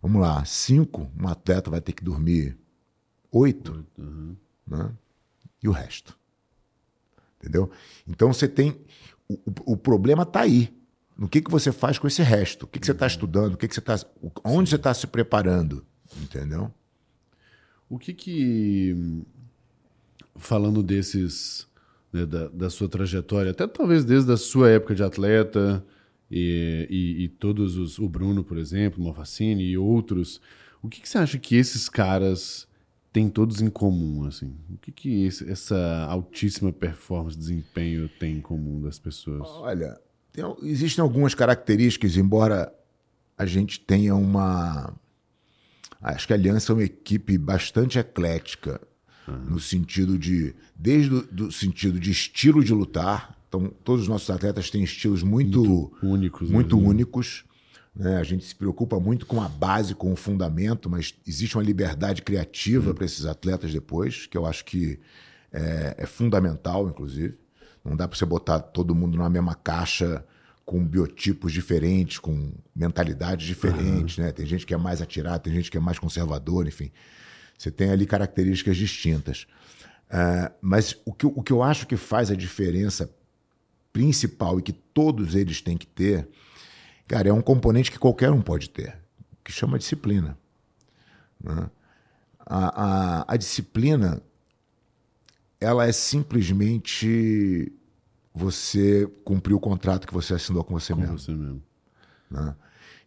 [0.00, 2.58] Vamos lá, cinco, um atleta vai ter que dormir
[3.30, 4.36] oito, uhum.
[4.66, 4.92] né?
[5.62, 6.18] e o resto.
[7.38, 7.70] Entendeu?
[8.06, 8.80] Então você tem.
[9.28, 10.76] O, o problema está aí.
[11.16, 12.64] No que, que você faz com esse resto?
[12.64, 13.10] O que, que você está uhum.
[13.10, 13.54] estudando?
[13.54, 13.94] O que, que você está.
[14.44, 14.70] Onde Sim.
[14.70, 15.86] você está se preparando?
[16.20, 16.72] Entendeu?
[17.88, 19.24] O que que
[20.36, 21.66] falando desses,
[22.12, 25.84] né, da, da, sua trajetória, até talvez desde a sua época de atleta
[26.30, 30.40] e, e, e todos os, o Bruno, por exemplo, Malfacini e outros,
[30.82, 32.66] o que, que, você acha que esses caras
[33.12, 34.56] têm todos em comum, assim?
[34.70, 39.48] O que, que esse, essa altíssima performance, desempenho tem em comum das pessoas?
[39.48, 40.00] Olha,
[40.32, 42.72] tem, existem algumas características, embora
[43.36, 44.94] a gente tenha uma...
[46.00, 48.80] Acho que a Aliança é uma equipe bastante eclética
[49.26, 49.50] uhum.
[49.50, 53.36] no sentido de desde o do sentido de estilo de lutar.
[53.48, 56.50] Então, todos os nossos atletas têm estilos muito, muito únicos.
[56.50, 56.88] Muito né?
[56.88, 57.44] únicos.
[57.94, 58.16] Né?
[58.16, 62.22] A gente se preocupa muito com a base, com o fundamento, mas existe uma liberdade
[62.22, 62.94] criativa uhum.
[62.94, 64.98] para esses atletas depois, que eu acho que
[65.52, 67.36] é, é fundamental, inclusive.
[67.84, 70.24] Não dá para você botar todo mundo na mesma caixa
[70.64, 74.24] com biotipos diferentes, com mentalidades diferentes, uhum.
[74.24, 74.32] né?
[74.32, 76.90] Tem gente que é mais atirado, tem gente que é mais conservador, enfim.
[77.62, 79.46] Você tem ali características distintas.
[80.08, 83.08] Uh, mas o que, o que eu acho que faz a diferença
[83.92, 86.28] principal e que todos eles têm que ter,
[87.06, 88.98] cara, é um componente que qualquer um pode ter,
[89.44, 90.36] que chama disciplina.
[91.40, 91.70] Né?
[92.40, 94.20] A, a, a, disciplina,
[95.60, 97.72] ela é simplesmente
[98.34, 101.16] você cumprir o contrato que você assinou com você com mesmo.
[101.16, 101.62] Você mesmo.
[102.28, 102.56] Né?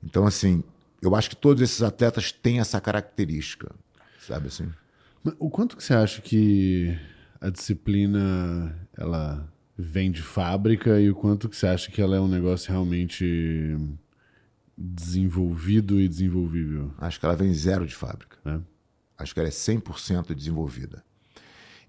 [0.01, 0.63] Então, assim,
[1.01, 3.75] eu acho que todos esses atletas têm essa característica
[4.25, 4.71] sabe assim?
[5.39, 6.97] O quanto que você acha que
[7.41, 12.19] a disciplina ela vem de fábrica e o quanto que você acha que ela é
[12.19, 13.75] um negócio realmente
[14.77, 16.93] desenvolvido e desenvolvível?
[16.97, 18.37] Acho que ela vem zero de fábrica.
[18.45, 18.59] É?
[19.17, 21.03] Acho que ela é 100% desenvolvida.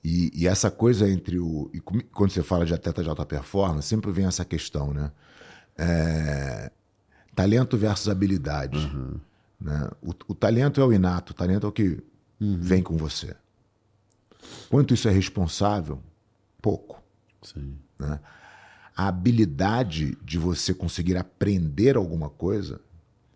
[0.02, 1.70] E, e, essa coisa entre o.
[2.12, 5.10] Quando você fala de atleta de alta performance, sempre vem essa questão, né?
[5.76, 6.70] É,
[7.34, 8.78] talento versus habilidade.
[8.78, 9.18] Uhum.
[9.60, 9.90] Né?
[10.00, 11.98] O, o, talento é o inato, o talento é o que
[12.40, 12.58] uhum.
[12.58, 13.34] vem com você.
[14.68, 16.00] Quanto isso é responsável?
[16.60, 17.02] Pouco.
[17.98, 18.18] Né?
[18.96, 22.80] a habilidade de você conseguir aprender alguma coisa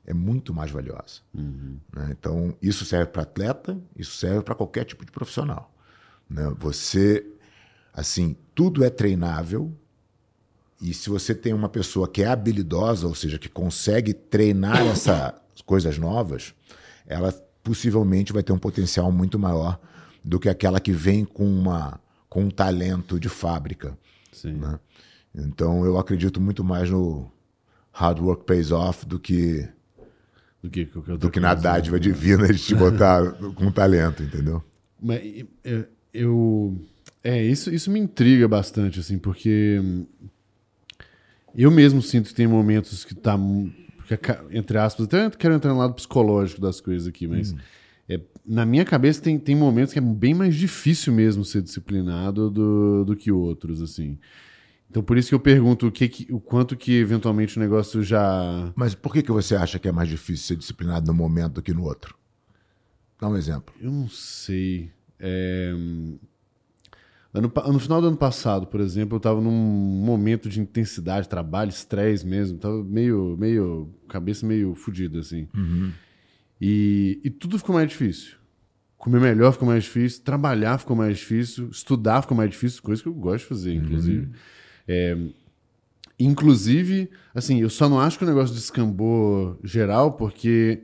[0.06, 1.20] é muito mais valiosa.
[1.34, 1.76] Uhum.
[1.94, 2.08] Né?
[2.18, 5.70] Então, isso serve para atleta, isso serve para qualquer tipo de profissional.
[6.28, 6.50] Né?
[6.58, 7.26] Você,
[7.92, 9.70] assim, tudo é treinável.
[10.80, 15.34] E se você tem uma pessoa que é habilidosa, ou seja, que consegue treinar essas
[15.66, 16.54] coisas novas,
[17.06, 17.30] ela
[17.62, 19.78] possivelmente vai ter um potencial muito maior
[20.24, 23.96] do que aquela que vem com, uma, com um talento de fábrica.
[24.32, 24.54] Sim.
[24.54, 24.78] Né?
[25.34, 27.30] Então, eu acredito muito mais no
[27.92, 29.68] hard work pays off do que
[30.62, 31.62] Do que do que na coisa.
[31.62, 34.62] dádiva divina de te botar com talento, entendeu?
[35.00, 36.76] Mas é, eu.
[37.22, 39.80] É, isso, isso me intriga bastante, assim, porque
[41.54, 43.38] eu mesmo sinto que tem momentos que tá.
[44.50, 47.54] Entre aspas, até quero entrar no lado psicológico das coisas aqui, mas.
[48.08, 52.50] é, na minha cabeça tem, tem momentos que é bem mais difícil mesmo ser disciplinado
[52.50, 54.18] do, do que outros, assim.
[54.90, 58.02] Então por isso que eu pergunto o, que que- o quanto que eventualmente o negócio
[58.02, 58.72] já.
[58.74, 61.62] Mas por que, que você acha que é mais difícil ser disciplinado no momento do
[61.62, 62.16] que no outro?
[63.20, 63.72] Dá um exemplo.
[63.80, 64.90] Eu não sei.
[65.20, 65.72] É,
[67.32, 71.68] ano no final do ano passado, por exemplo, eu estava num momento de intensidade, trabalho,
[71.68, 72.58] estresse mesmo.
[72.58, 75.46] Tava meio, meio, cabeça meio fodida, assim.
[76.60, 78.34] E, e tudo ficou mais difícil.
[78.98, 83.08] Comer melhor ficou mais difícil, trabalhar ficou mais difícil, estudar ficou mais difícil, coisa que
[83.08, 84.28] eu gosto de fazer, inclusive.
[84.86, 85.16] É,
[86.18, 90.82] inclusive, assim, eu só não acho que o negócio descambou geral, porque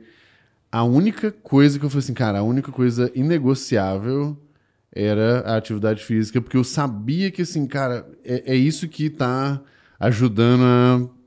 [0.71, 4.35] a única coisa que eu falei assim, cara, a única coisa inegociável
[4.97, 9.61] era a atividade física, porque eu sabia que, assim, cara, é, é isso que tá
[9.99, 10.63] ajudando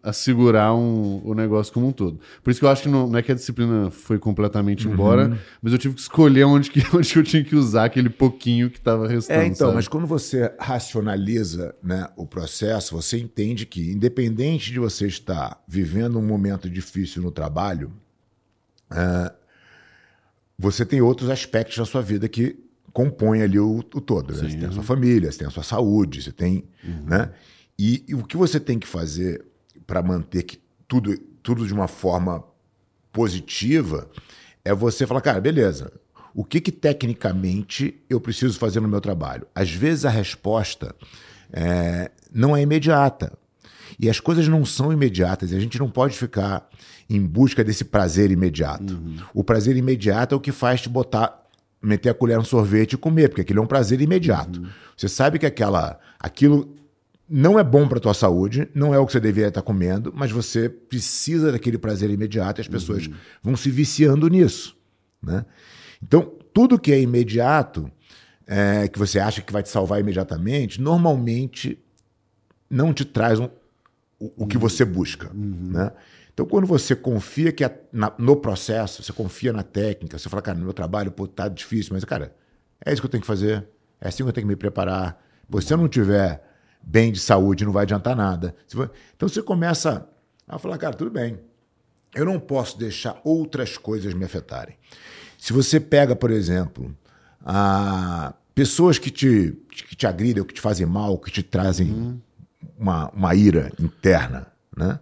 [0.02, 2.20] a, a segurar um- o negócio como um todo.
[2.42, 5.38] Por isso que eu acho que não, não é que a disciplina foi completamente embora,
[5.60, 8.80] mas eu tive que escolher onde que, onde eu tinha que usar aquele pouquinho que
[8.80, 9.40] tava restando.
[9.40, 9.74] É, então, sabe?
[9.74, 16.18] mas quando você racionaliza né, o processo, você entende que, independente de você estar vivendo
[16.18, 17.92] um momento difícil no trabalho,
[18.90, 19.32] é,
[20.58, 22.58] você tem outros aspectos da sua vida que
[22.92, 24.32] compõem ali o, o todo.
[24.32, 24.38] né?
[24.38, 26.64] Você tem a sua família, você tem a sua saúde, você tem.
[27.06, 27.30] Né?
[27.78, 29.44] E, e o que você tem que fazer
[29.86, 32.44] para manter que tudo, tudo de uma forma
[33.12, 34.08] positiva
[34.64, 35.92] é você falar, cara, beleza.
[36.34, 39.46] O que, que tecnicamente eu preciso fazer no meu trabalho?
[39.54, 40.94] Às vezes a resposta
[41.52, 43.32] é, não é imediata.
[43.98, 45.50] E as coisas não são imediatas.
[45.50, 46.68] E a gente não pode ficar
[47.08, 49.02] em busca desse prazer imediato.
[49.34, 51.39] O prazer imediato é o que faz te botar,
[51.82, 54.62] meter a colher no sorvete e comer, porque aquilo é um prazer imediato.
[54.96, 56.76] Você sabe que aquela, aquilo
[57.28, 60.30] não é bom para tua saúde, não é o que você deveria estar comendo, mas
[60.30, 63.08] você precisa daquele prazer imediato e as pessoas
[63.42, 64.76] vão se viciando nisso,
[65.22, 65.44] né?
[66.02, 67.90] Então, tudo que é imediato,
[68.46, 71.78] é, que você acha que vai te salvar imediatamente, normalmente
[72.68, 73.48] não te traz um-
[74.18, 75.92] o, o que você busca, né?
[76.40, 80.40] Então, quando você confia que a- na- no processo, você confia na técnica, você fala,
[80.40, 82.34] cara, no meu trabalho, pô, tá difícil, mas, cara,
[82.82, 83.68] é isso que eu tenho que fazer,
[84.00, 85.22] é assim que eu tenho que me preparar.
[85.68, 86.42] Eu não tiver
[86.82, 88.54] bem de saúde, não vai adiantar nada.
[89.14, 90.08] Então, você começa
[90.48, 91.38] a falar, cara, tudo bem,
[92.14, 94.76] eu não posso deixar outras coisas me afetarem.
[95.36, 96.96] Se você pega, por exemplo,
[97.44, 102.18] a pessoas que te, que te agridem, que te fazem mal, que te trazem
[102.78, 104.98] uma, uma ira interna, né?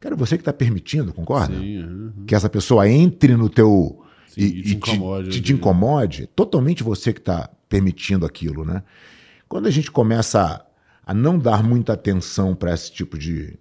[0.00, 1.58] Cara, você que está permitindo, concorda?
[1.58, 2.12] Sim, aham.
[2.26, 5.42] Que essa pessoa entre no teu Sim, e te incomode, te, né?
[5.42, 8.82] te incomode, totalmente você que está permitindo aquilo, né?
[9.48, 10.40] Quando a gente começa
[11.04, 13.58] a, a não dar muita atenção para esse tipo de.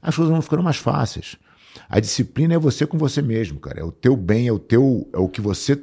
[0.00, 1.36] As coisas vão ficando mais fáceis.
[1.88, 3.80] A disciplina é você com você mesmo, cara.
[3.80, 5.08] É o teu bem, é o teu.
[5.12, 5.82] É o que você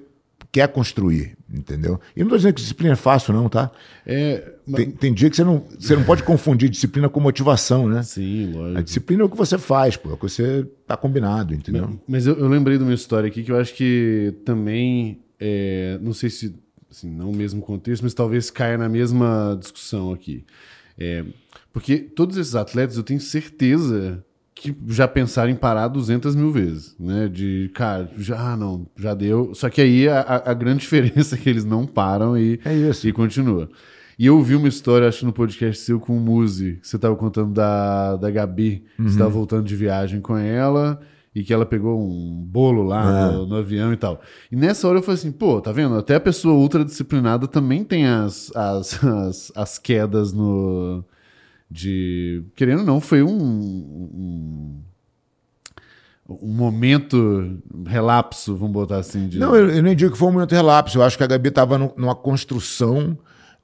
[0.52, 2.00] quer construir, entendeu?
[2.16, 3.72] E não estou dizendo que disciplina é fácil, não, tá?
[4.06, 7.88] É, ma- Tem, tem dia que você não, você não pode confundir disciplina com motivação,
[7.88, 8.04] né?
[8.04, 8.78] sim, lógico.
[8.80, 11.98] A disciplina é o que você faz, pô, é o que você tá combinado, entendeu?
[12.08, 16.12] Mas eu, eu lembrei de uma história aqui que eu acho que também, é, não
[16.14, 16.54] sei se,
[16.90, 20.44] assim, não o mesmo contexto, mas talvez caia na mesma discussão aqui.
[21.00, 21.24] É,
[21.72, 24.22] porque todos esses atletas, eu tenho certeza
[24.62, 27.28] que já pensaram em parar 200 mil vezes, né?
[27.28, 29.56] De, cara, já ah, não, já deu.
[29.56, 33.08] Só que aí a, a- grande diferença é que eles não param e, É isso.
[33.08, 33.68] e continua.
[34.20, 36.96] E eu ouvi uma história, acho que no podcast seu com o Muzi, que você
[36.96, 41.00] estava contando da, da Gabi, que você estava voltando de viagem com ela
[41.34, 44.22] e que ela pegou um bolo lá no, no avião e tal.
[44.52, 45.96] E nessa hora eu falei assim, pô, tá vendo?
[45.96, 51.04] Até a pessoa ultra disciplinada também tem as, as, as, as quedas no.
[51.72, 52.44] De.
[52.56, 53.32] Querendo ou não, foi um.
[53.32, 54.82] um
[56.30, 59.28] um momento relapso, vamos botar assim.
[59.28, 59.38] De...
[59.38, 60.98] Não, eu, eu nem digo que foi um momento relapso.
[60.98, 63.18] Eu acho que a Gabi estava numa construção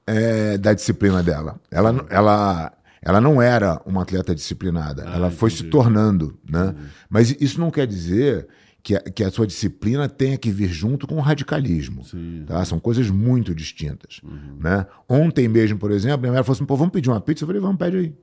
[0.06, 1.58] é, da disciplina dela.
[1.70, 5.64] Ela, ela, Ela não era uma atleta disciplinada, Ah, ela foi entendi.
[5.64, 6.74] se tornando, né?
[7.08, 8.46] Mas isso não quer dizer
[8.88, 12.02] que a, que a sua disciplina tenha que vir junto com o radicalismo.
[12.04, 12.44] Sim.
[12.46, 12.64] Tá?
[12.64, 14.22] São coisas muito distintas.
[14.24, 14.56] Uhum.
[14.58, 14.86] Né?
[15.06, 17.44] Ontem mesmo, por exemplo, minha mulher falou assim: pô, vamos pedir uma pizza?
[17.44, 18.14] Eu falei: vamos, pede aí.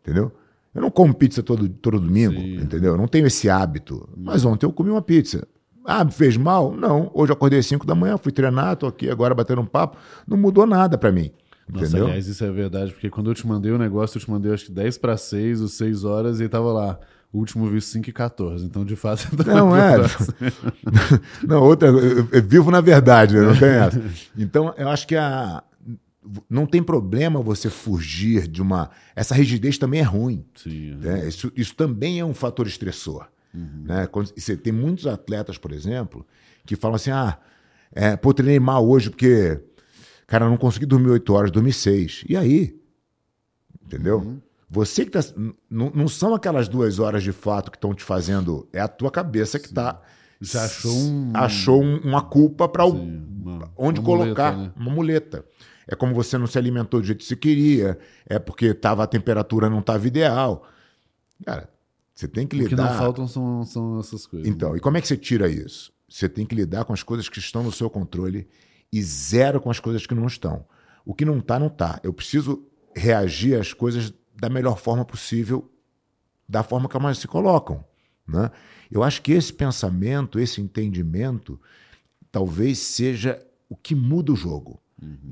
[0.00, 0.30] Entendeu?
[0.72, 2.54] Eu não como pizza todo, todo domingo, Sim.
[2.54, 2.92] entendeu?
[2.92, 4.08] Eu não tenho esse hábito.
[4.16, 5.44] Mas ontem eu comi uma pizza.
[5.84, 6.72] Ah, me fez mal?
[6.72, 7.10] Não.
[7.12, 9.98] Hoje eu acordei às 5 da manhã, fui treinar, tô aqui agora batendo um papo.
[10.24, 11.32] Não mudou nada pra mim.
[11.68, 12.06] Nossa, Entendeu?
[12.06, 14.66] aliás, isso é verdade, porque quando eu te mandei o negócio, eu te mandei acho
[14.66, 17.00] que 10 para 6, ou 6 horas, e tava lá,
[17.32, 18.64] o último visto 5 e 14.
[18.64, 19.96] Então, de fato, eu tava Não, é.
[21.46, 23.42] não, outra, eu, eu vivo na verdade, né?
[23.42, 24.02] não tem essa.
[24.36, 25.62] Então, eu acho que a,
[26.48, 28.90] não tem problema você fugir de uma.
[29.16, 30.44] Essa rigidez também é ruim.
[30.54, 31.26] Sim, né?
[31.26, 33.26] Isso, isso também é um fator estressor.
[33.54, 34.06] Né?
[34.06, 36.26] Quando, você tem muitos atletas, por exemplo,
[36.64, 37.38] que falam assim: ah,
[37.92, 39.60] é, pô, treinei mal hoje porque,
[40.26, 42.24] cara, eu não consegui dormir oito horas, dormi seis.
[42.28, 42.74] E aí?
[43.84, 44.40] Entendeu?
[44.72, 45.20] Você que tá.
[45.70, 48.66] Não, são aquelas duas horas de fato que estão te fazendo.
[48.72, 50.00] É a tua cabeça que está.
[50.40, 54.72] Já achou um- achou um- uma culpa para onde uma colocar muleta, né?
[54.74, 55.44] uma muleta.
[55.86, 59.06] É como você não se alimentou do jeito que você queria, é porque tava, a
[59.06, 60.66] temperatura não estava ideal.
[61.44, 61.68] Cara,
[62.14, 62.90] você tem que O que lidar.
[62.92, 64.48] não faltam são, são essas coisas.
[64.48, 65.92] Então, e como é que você tira isso?
[66.08, 68.48] Você tem que lidar com as coisas que estão no seu controle
[68.92, 70.64] e zero com as coisas que não estão.
[71.04, 72.00] O que não está, não está.
[72.02, 72.64] Eu preciso
[72.96, 75.70] reagir às coisas da melhor forma possível,
[76.48, 77.84] da forma que elas se colocam.
[78.26, 78.50] Né?
[78.90, 81.60] Eu acho que esse pensamento, esse entendimento,
[82.32, 84.82] talvez seja o que muda o jogo.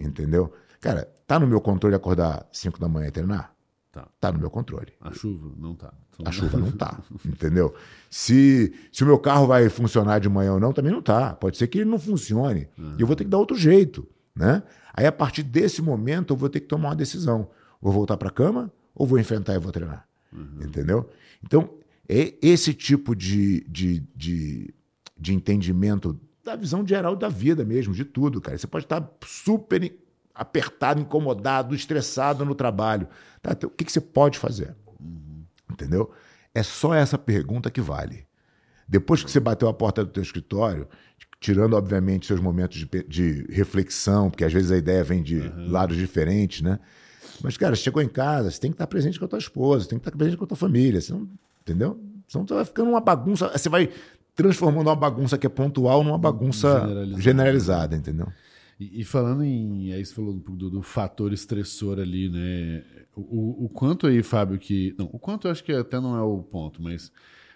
[0.00, 0.52] Entendeu?
[0.80, 3.52] Cara, tá no meu controle acordar 5 da manhã e treinar?
[3.90, 4.06] Tá.
[4.20, 4.92] Tá no meu controle.
[5.00, 5.92] A chuva não tá.
[6.14, 7.74] Então, A chuva não tá, entendeu?
[8.08, 11.34] Se, se o meu carro vai funcionar de manhã ou não, também não tá.
[11.34, 12.68] Pode ser que ele não funcione.
[12.96, 14.62] E eu vou ter que dar outro jeito, né?
[14.94, 17.50] Aí, a partir desse momento, eu vou ter que tomar uma decisão.
[17.80, 20.06] Vou voltar para a cama ou vou enfrentar e vou treinar?
[20.60, 21.10] Entendeu?
[21.42, 21.70] Então,
[22.08, 24.74] é esse tipo de, de, de,
[25.18, 28.56] de entendimento da visão geral da vida mesmo, de tudo, cara.
[28.56, 29.92] Você pode estar super
[30.34, 33.08] apertado, incomodado, estressado no trabalho.
[33.42, 34.74] Tá, então, o que, que você pode fazer?
[35.70, 36.10] Entendeu?
[36.54, 38.26] É só essa pergunta que vale.
[38.88, 40.88] Depois que você bateu a porta do teu escritório,
[41.38, 45.96] tirando, obviamente, seus momentos de, de reflexão, porque às vezes a ideia vem de lados
[45.96, 46.80] diferentes, né?
[47.42, 49.84] Mas, cara, você chegou em casa, você tem que estar presente com a tua esposa,
[49.84, 51.28] você tem que estar presente com a tua família, senão,
[51.62, 51.98] entendeu?
[52.28, 53.88] Senão você vai ficando uma bagunça, você vai
[54.34, 57.22] transformando uma bagunça que é pontual numa bagunça Generalizada.
[57.22, 58.26] generalizada, entendeu?
[58.78, 59.92] E, e falando em.
[59.92, 62.82] Aí você falou do, do fator estressor ali, né?
[63.14, 64.94] O, o- o quanto aí, Fábio, que.
[64.98, 67.12] Não, o quanto eu acho que até não é o ponto, mas.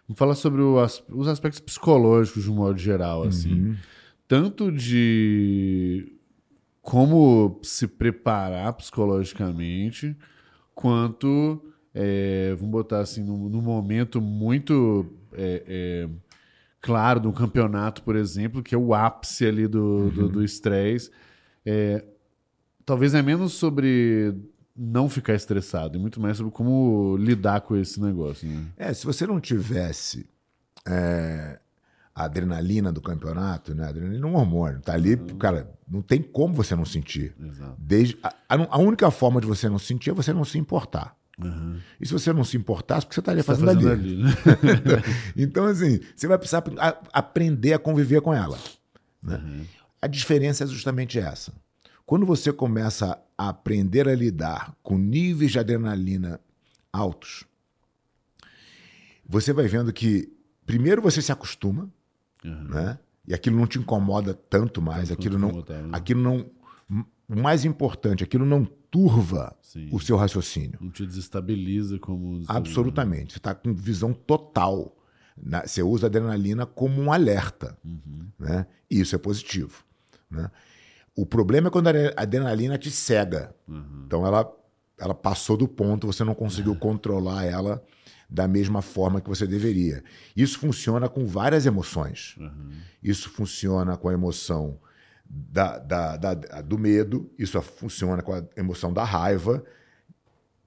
[0.07, 0.77] Vamos falar sobre o
[1.09, 3.75] os aspectos psicológicos de um modo geral, assim.
[4.29, 6.12] Tanto de
[6.85, 10.14] como se preparar psicologicamente,
[10.75, 11.61] quanto.
[11.94, 15.07] é, vamos botar assim, num, num momento muito.
[15.33, 16.09] é, é,
[16.81, 21.11] claro do campeonato, por exemplo, que é o ápice ali do do- do estresse.
[21.64, 22.05] É,
[22.85, 24.35] talvez é menos sobre
[24.77, 28.47] não ficar estressado, e muito mais sobre como lidar com esse negócio.
[28.49, 28.66] Né?
[28.77, 30.27] É, se você não tivesse
[30.87, 31.59] é,
[32.14, 33.85] a adrenalina do campeonato, né?
[33.87, 37.35] A adrenalina é um hormônio, tá ali, cara, não tem como você não sentir.
[37.40, 37.74] Exato.
[37.79, 41.16] Desde, a, a- única forma de você não sentir é você não se importar.
[41.42, 41.81] Uhum.
[42.00, 44.14] E se você não se importasse, o que você estaria Tá fazendo, fazendo ali?
[44.14, 44.31] ali, né?
[45.37, 48.57] então, assim, você vai precisar a- aprender a conviver com ela.
[49.20, 49.40] né?
[50.00, 51.53] A diferença é justamente essa.
[52.07, 56.38] Quando você começa a aprender a lidar com níveis de adrenalina
[56.92, 57.42] altos,
[59.27, 60.33] você vai vendo que,
[60.66, 61.88] primeiro, você se acostuma,
[62.44, 62.64] Uhum.
[62.68, 62.98] né?
[63.26, 65.88] E aquilo não te incomoda tanto mais, Tanto aquilo não, né?
[65.92, 66.46] aquilo não,
[67.28, 69.88] o mais importante, aquilo não turva Sim.
[69.90, 70.78] o seu raciocínio.
[70.80, 72.42] Não te desestabiliza como.
[72.46, 73.33] Absolutamente.
[73.33, 74.94] Você está com visão total.
[75.37, 77.76] Na- Você usa a adrenalina como um alerta.
[78.38, 78.66] Né?
[78.90, 79.83] E isso é positivo.
[80.30, 80.50] Né?
[81.16, 83.54] O problema é quando a adrenalina te cega.
[84.07, 84.52] Então ela,
[84.98, 87.83] ela passou do ponto, você não conseguiu controlar ela
[88.29, 90.03] da mesma forma que você deveria.
[90.37, 92.37] Isso funciona com várias emoções.
[93.03, 94.79] Isso funciona com a emoção
[95.27, 99.64] da, da- da- do medo, isso funciona com a emoção da raiva.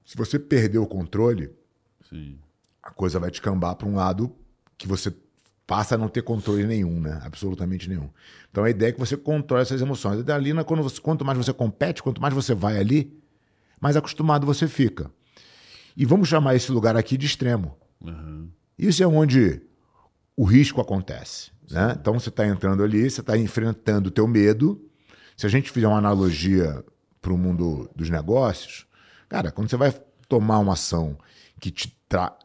[0.05, 1.51] Se você perder o controle,
[2.10, 2.38] Sim.
[2.82, 4.34] a coisa vai descambar para um lado
[4.78, 5.14] que você
[5.66, 7.20] passa a não ter controle nenhum, né?
[7.24, 8.10] Absolutamente nenhum.
[8.49, 10.18] Então a ideia é que você controle essas emoções.
[10.18, 13.22] A adrenalina, quando você- quanto mais você compete, quanto mais você vai ali,
[13.82, 15.12] mais acostumado você fica.
[15.98, 17.76] E vamos chamar esse lugar aqui de extremo.
[18.00, 18.48] Uhum.
[18.78, 19.60] Isso é onde
[20.36, 21.50] o risco acontece.
[21.72, 21.98] Né?
[22.00, 24.80] Então você está entrando ali, você está enfrentando o teu medo.
[25.36, 26.86] Se a gente fizer uma analogia
[27.20, 28.86] para o mundo dos negócios,
[29.28, 29.91] cara, quando você vai
[30.30, 31.18] tomar uma ação
[31.60, 31.91] que te,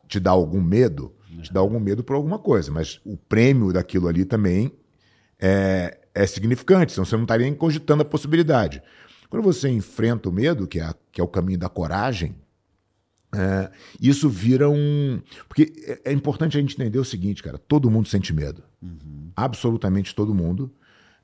[0.08, 4.08] te dá algum medo, te dá algum medo por alguma coisa, mas o prêmio daquilo
[4.08, 4.72] ali também
[5.38, 8.82] é, é significante, senão você não estaria nem cogitando a possibilidade.
[9.28, 12.34] Quando você enfrenta o medo, que é, que é o caminho da coragem,
[13.34, 13.70] é,
[14.00, 15.20] isso vira um.
[15.48, 18.62] Porque é, é, importante a gente entender o seguinte, cara: todo mundo sente medo.
[18.82, 19.30] Uhum.
[19.34, 20.70] Absolutamente todo mundo.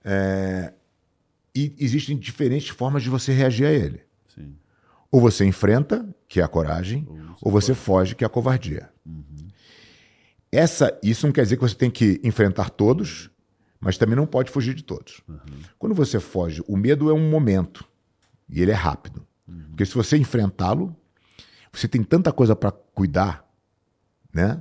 [0.03, 0.73] É,
[1.55, 4.01] e existem diferentes formas de você reagir a ele.
[4.35, 4.55] Sim.
[5.11, 8.31] Ou você enfrenta, que é a coragem, ou você, ou você foge, que é a
[8.31, 8.89] covardia.
[9.05, 9.49] Uhum.
[10.51, 13.31] Essa, isso não quer dizer que você tem que enfrentar todos,
[13.79, 15.21] mas também não pode fugir de todos.
[15.29, 15.39] Uhum.
[15.79, 17.85] Quando você foge, o medo é um momento
[18.49, 19.27] e ele é rápido.
[19.47, 19.65] Uhum.
[19.71, 20.97] Porque se você enfrentá-lo,
[21.73, 23.45] você tem tanta coisa para cuidar,
[24.33, 24.61] né?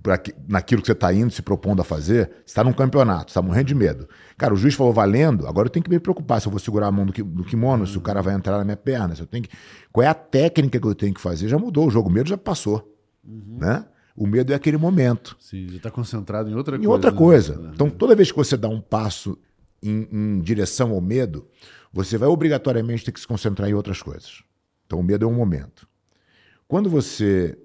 [0.00, 3.42] Pra, naquilo que você está indo, se propondo a fazer, você está num campeonato, está
[3.42, 4.08] morrendo de medo.
[4.36, 6.86] Cara, o juiz falou valendo, agora eu tenho que me preocupar se eu vou segurar
[6.86, 9.26] a mão do, do kimono, se o cara vai entrar na minha perna, se eu
[9.26, 9.50] tenho que...
[9.90, 11.48] qual é a técnica que eu tenho que fazer.
[11.48, 12.96] Já mudou, o jogo o medo já passou.
[13.24, 13.58] Uhum.
[13.60, 13.84] Né?
[14.14, 15.36] O medo é aquele momento.
[15.40, 16.88] Sim, já está concentrado em outra em coisa.
[16.88, 17.16] Em outra né?
[17.16, 17.70] coisa.
[17.74, 19.38] Então, toda vez que você dá um passo
[19.82, 21.48] em, em direção ao medo,
[21.92, 24.42] você vai obrigatoriamente ter que se concentrar em outras coisas.
[24.86, 25.88] Então, o medo é um momento.
[26.72, 27.58] Quando você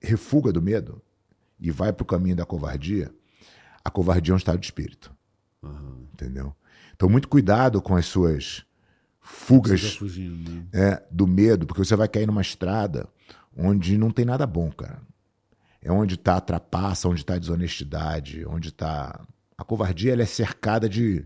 [0.00, 1.00] refuga do medo
[1.60, 3.14] e vai para o caminho da covardia,
[3.84, 5.14] a covardia é um estado de espírito.
[5.62, 6.08] Uhum.
[6.12, 6.52] Entendeu?
[6.92, 8.66] Então, muito cuidado com as suas
[9.20, 10.66] fugas tá fugindo, né?
[10.72, 13.08] é, do medo, porque você vai cair numa estrada
[13.56, 15.00] onde não tem nada bom, cara.
[15.80, 19.24] É onde está a trapaça, onde está a desonestidade, onde está.
[19.56, 21.24] A covardia ela é cercada de,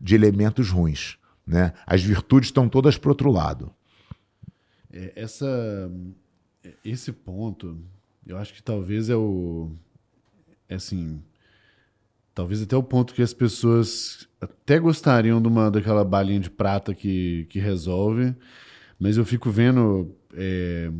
[0.00, 1.18] de elementos ruins.
[1.44, 1.72] Né?
[1.84, 3.74] As virtudes estão todas para outro lado.
[4.92, 5.90] É, essa
[6.84, 7.78] esse ponto,
[8.26, 9.70] eu acho que talvez é o.
[10.68, 11.22] É assim.
[12.34, 16.94] Talvez até o ponto que as pessoas até gostariam de uma, daquela balinha de prata
[16.94, 18.34] que, que resolve,
[18.98, 20.14] mas eu fico vendo.
[20.34, 20.90] É,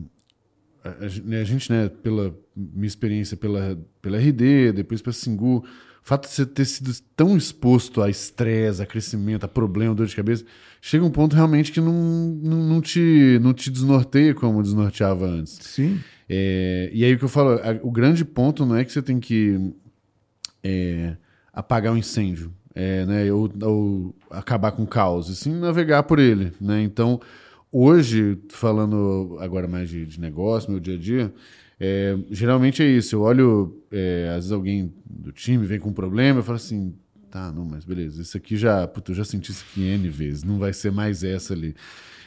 [0.82, 5.64] a, a, gente, né, pela minha experiência pela, pela RD, depois pela Singu, o
[6.02, 10.16] fato de você ter sido tão exposto a estresse, a crescimento, a problema, dor de
[10.16, 10.44] cabeça,
[10.80, 15.58] chega um ponto realmente que não, não, não, te, não te desnorteia como desnorteava antes.
[15.60, 15.98] Sim.
[16.28, 19.02] É, e aí o que eu falo, a, o grande ponto não é que você
[19.02, 19.72] tem que
[20.62, 21.16] é,
[21.52, 26.02] apagar o um incêndio, é, né, ou, ou, acabar com o caos, e sim navegar
[26.02, 26.52] por ele.
[26.60, 26.82] Né?
[26.82, 27.20] Então,
[27.72, 31.34] hoje, falando agora mais de, de negócio, meu dia a dia,
[31.80, 33.16] é, geralmente é isso.
[33.16, 36.94] Eu olho, é, às vezes alguém do time vem com um problema, eu falo assim,
[37.30, 38.22] Tá, não, mas beleza.
[38.22, 41.22] Isso aqui já, puta, eu já senti isso aqui N vezes, não vai ser mais
[41.22, 41.74] essa ali.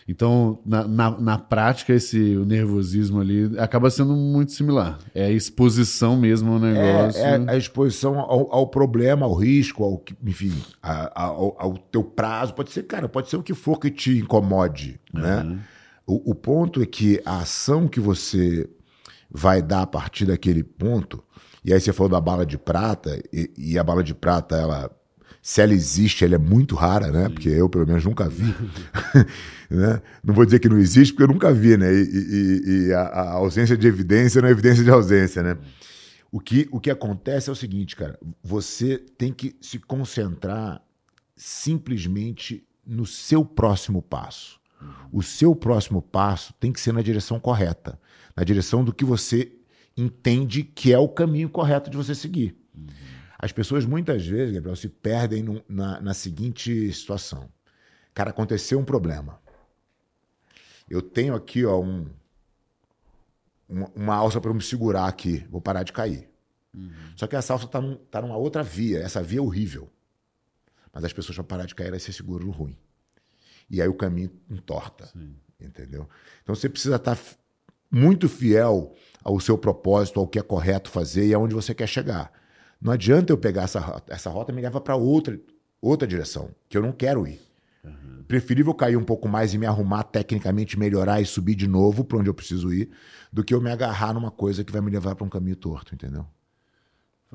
[0.08, 5.00] Então, na, na, na, prática, esse o nervosismo ali acaba sendo muito similar.
[5.14, 7.22] É a exposição mesmo ao negócio.
[7.22, 12.04] É, é a exposição ao, ao, problema, ao risco, ao enfim, a, ao, ao, teu
[12.04, 12.54] prazo.
[12.54, 15.22] Pode ser, cara, pode ser o que for que te incomode, uhum.
[15.22, 15.60] né?
[16.06, 18.68] O, o ponto é que a ação que você
[19.30, 21.24] vai dar a partir daquele ponto
[21.64, 24.92] e aí você falou da bala de prata, e, e, a bala de prata, ela,
[25.42, 27.30] se ela existe, ela é muito rara, né?
[27.30, 28.54] Porque eu, pelo menos, nunca vi.
[29.70, 30.02] né?
[30.24, 31.94] Não vou dizer que não existe, porque eu nunca vi, né?
[31.94, 35.58] E, e, e a, a, ausência de evidência não é evidência de ausência, né?
[36.32, 40.82] O que, o que acontece é o seguinte, cara, você tem que se concentrar
[41.36, 44.60] simplesmente no seu próximo passo.
[45.12, 48.00] O seu próximo passo tem que ser na direção correta,
[48.36, 49.52] na direção do que você
[49.96, 52.56] entende que é o caminho correto de você seguir.
[52.76, 52.88] Uhum.
[53.38, 57.50] As pessoas muitas vezes, Gabriel, se perdem no, na, na seguinte situação.
[58.14, 59.40] Cara, aconteceu um problema.
[60.90, 62.06] Eu tenho aqui ó, um,
[63.68, 65.46] uma, uma alça para me segurar aqui.
[65.50, 66.30] Vou parar de cair.
[66.74, 66.92] Uhum.
[67.16, 69.00] Só que essa alça está num, tá numa outra via.
[69.00, 69.90] Essa via é horrível.
[70.94, 72.78] Mas as pessoas vão parar de cair, elas se seguram no ruim.
[73.70, 75.08] E aí o caminho entorta.
[75.08, 75.36] Sim.
[75.60, 76.10] Entendeu?
[76.44, 77.22] Então você precisa estar tá
[77.90, 82.32] muito fiel ao seu propósito, ao que é correto fazer e aonde você quer chegar.
[82.82, 85.40] Não adianta eu pegar essa, essa rota e me levar para outra,
[85.82, 87.40] outra direção, que eu não quero ir.
[87.84, 88.24] Uhum.
[88.28, 92.18] Preferível cair um pouco mais e me arrumar tecnicamente, melhorar e subir de novo para
[92.18, 92.90] onde eu preciso ir,
[93.32, 95.94] do que eu me agarrar numa coisa que vai me levar para um caminho torto,
[95.94, 96.26] entendeu?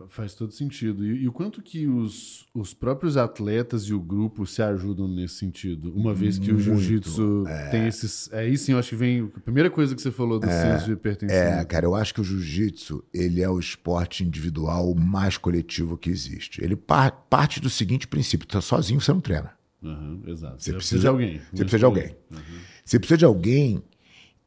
[0.09, 1.07] Faz todo sentido.
[1.07, 5.37] E, e, o quanto que os, os próprios atletas e o grupo se ajudam nesse
[5.37, 5.91] sentido?
[5.95, 7.69] Uma vez que Muito, o jiu-jitsu é.
[7.71, 8.31] tem esses.
[8.31, 9.33] É aí sim, eu acho que vem.
[9.35, 11.61] A primeira coisa que você falou do é, senso de pertencimento.
[11.61, 16.11] É, cara, eu acho que o jiu-jitsu ele é o esporte individual mais coletivo que
[16.11, 16.63] existe.
[16.63, 19.53] Ele par, parte do seguinte princípio: tá sozinho, você não treina.
[19.83, 20.63] Uhum, exato.
[20.63, 21.41] Você, precisa, de alguém.
[21.53, 22.17] Você precisa de alguém.
[22.31, 22.39] Uhum.
[22.85, 23.83] Você precisa de alguém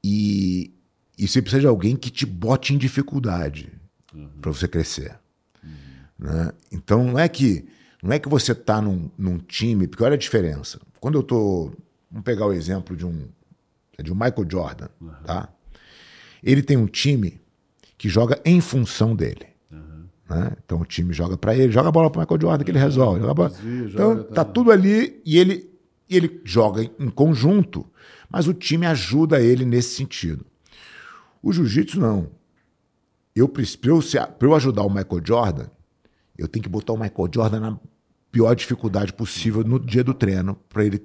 [0.03, 0.73] e,
[1.17, 3.71] e você precisa de alguém que te bote em dificuldade
[4.13, 4.29] uhum.
[4.39, 5.17] para você crescer.
[6.19, 6.51] Né?
[6.71, 7.65] Então não é que
[8.03, 10.79] não é que você está num, num, time, porque olha a diferença.
[10.99, 11.71] Quando eu tô,
[12.09, 13.27] vamos pegar o exemplo de um
[14.01, 15.11] de um Michael Jordan, uhum.
[15.25, 15.49] tá?
[16.43, 17.39] ele tem um time
[17.97, 19.47] que joga em função dele.
[20.29, 20.51] Né?
[20.63, 22.79] Então o time joga para ele, joga a bola para o Michael Jordan que ele
[22.79, 23.19] resolve.
[23.19, 23.51] Joga bola...
[23.63, 24.45] Então tá tá.
[24.45, 25.69] tudo ali e ele,
[26.07, 27.85] e ele joga em conjunto,
[28.29, 30.45] mas o time ajuda ele nesse sentido.
[31.41, 32.29] O jiu-jitsu não.
[33.35, 35.67] Eu, para eu ajudar o Michael Jordan,
[36.39, 37.79] eu tenho que botar o Michael Jordan na
[38.31, 41.01] pior dificuldade possível no dia do treino, para ele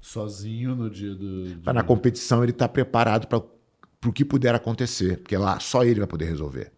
[0.00, 1.58] Sozinho no dia do.
[1.62, 3.42] Pra na competição ele estar preparado para
[4.08, 6.72] o que puder acontecer, porque lá só ele vai poder resolver.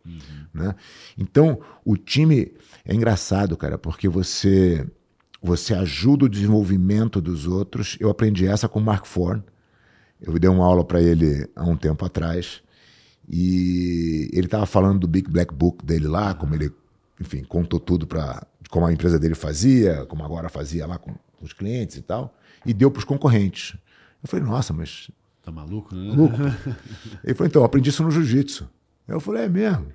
[0.55, 0.75] Né?
[1.19, 4.87] Então, o time é engraçado, cara, porque você
[5.43, 7.97] você ajuda o desenvolvimento dos outros.
[8.01, 9.43] Eu aprendi essa com o Mark Forn.
[10.21, 12.63] Eu dei uma aula para ele há um tempo atrás.
[13.29, 16.71] E ele estava falando do Big Black Book dele lá, como ele,
[17.21, 21.53] enfim, contou tudo para como a empresa dele fazia, como agora fazia lá com, os
[21.53, 23.75] clientes e tal, e deu para os concorrentes.
[24.23, 25.11] Eu falei, nossa, mas
[25.43, 26.13] Tá maluco, né?
[26.15, 26.37] Louco.
[27.25, 28.69] Ele falou, então, eu aprendi isso no jiu-jitsu.
[29.09, 29.87] Eu falei, é mesmo.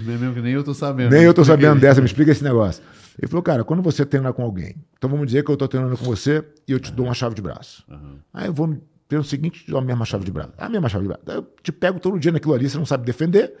[0.00, 1.10] Nem mesmo que nem eu tô sabendo.
[1.10, 1.80] Nem eu tô sabendo aí.
[1.80, 2.82] dessa, me explica esse negócio.
[3.18, 5.96] Ele falou, cara, quando você treina com alguém, então vamos dizer que eu tô treinando
[5.96, 7.84] com você e eu te dou uma chave de braço.
[8.32, 10.52] Aí eu vou ter o seguinte, te dou a mesma chave de braço.
[10.56, 11.22] A mesma chave de braço.
[11.26, 13.54] Eu te pego todo dia naquilo ali, você não sabe defender.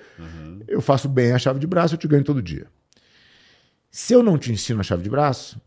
[0.66, 2.66] Eu faço bem a chave de braço, eu te ganho todo dia.
[3.90, 5.60] Se eu não te ensino a chave de braço,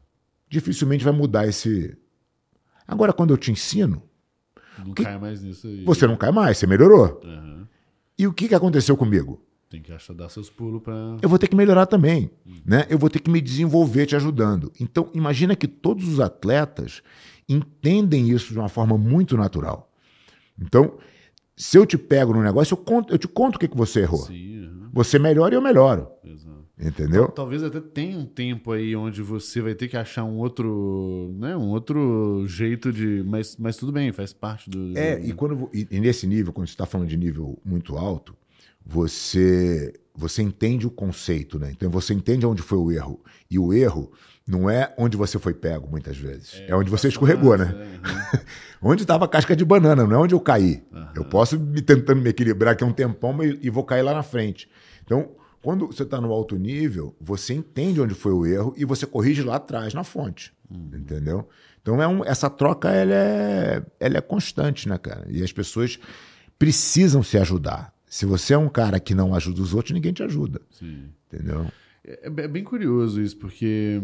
[0.50, 1.98] dificilmente vai mudar esse.
[2.88, 4.04] Agora, quando eu te ensino,
[4.78, 5.84] Não cai mais nisso aí.
[5.84, 7.22] você não cai mais, você melhorou.
[7.24, 7.68] Aham.
[8.18, 9.44] E o que, que aconteceu comigo?
[9.70, 10.94] Tem que achar dar seus pulos pra.
[11.22, 12.30] eu vou ter que melhorar também,
[12.66, 12.86] né?
[12.90, 14.72] Eu vou ter que me desenvolver te ajudando.
[14.80, 17.02] Então, imagina que todos os atletas
[17.48, 19.90] entendem isso de uma forma muito natural.
[20.60, 20.98] Então,
[21.56, 24.02] se eu te pego no negócio, eu, conto, eu te conto o que, que você
[24.02, 24.26] errou.
[24.26, 24.90] Sim, aham.
[24.94, 26.51] Você melhora e eu melhoro, Exato.
[26.82, 27.28] Entendeu?
[27.30, 31.56] Talvez até tenha um tempo aí onde você vai ter que achar um outro, né,
[31.56, 34.98] um outro jeito de, mas, mas tudo bem, faz parte do.
[34.98, 38.36] É, e, quando, e, e nesse nível, quando você está falando de nível muito alto,
[38.86, 41.72] você você entende o conceito, né?
[41.72, 43.22] Então você entende onde foi o erro.
[43.50, 44.12] E o erro
[44.46, 46.62] não é onde você foi pego, muitas vezes.
[46.68, 47.74] É, onde você escorregou, né?
[48.82, 50.84] onde estava a casca de banana, não é onde eu caí.
[51.16, 54.70] Eu posso me tentando me equilibrar aqui um tempão e vou cair lá na frente.
[55.04, 55.30] Então,
[55.62, 59.44] quando você está no alto nível, você entende onde foi o erro e você corrige
[59.44, 60.54] lá atrás, na fonte.
[60.70, 61.48] Entendeu?
[61.82, 65.26] Então, é um- essa troca ela é, ela é constante, né, cara?
[65.30, 66.00] E as pessoas
[66.58, 67.94] precisam se ajudar.
[68.06, 70.62] Se você é um cara que não ajuda os outros, ninguém te ajuda.
[70.72, 71.06] Sim.
[71.32, 71.68] Entendeu?
[72.04, 74.02] É, é bem curioso isso, porque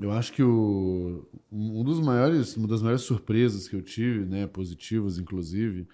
[0.00, 4.46] eu acho que o, um dos maiores, uma das maiores surpresas que eu tive, né,
[4.46, 5.86] positivas inclusive,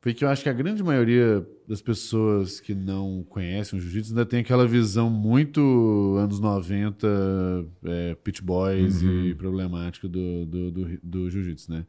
[0.00, 4.12] foi que eu acho que a grande maioria das pessoas que não conhecem o jiu-jitsu
[4.12, 7.06] ainda tem aquela visão muito anos 90,
[7.84, 11.84] é, pit boys e problemática do, do, do, do jiu-jitsu, né?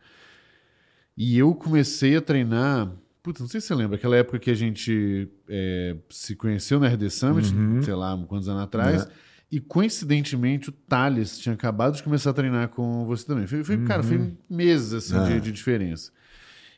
[1.16, 2.92] E eu comecei a treinar.
[3.24, 6.88] Putz, não sei se você lembra, aquela época que a gente é, se conheceu na
[6.88, 7.54] RD Summit,
[7.84, 9.08] sei lá, quantos anos atrás.
[9.50, 13.48] E coincidentemente o Thales tinha acabado de começar a treinar com você também.
[13.48, 16.12] Foi, foi, Cara, foi meses assim, de, de diferença.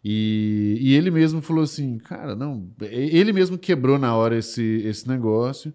[0.04, 2.70] E, e ele mesmo falou assim, cara, não.
[2.82, 5.74] Ele mesmo quebrou na hora esse, esse negócio.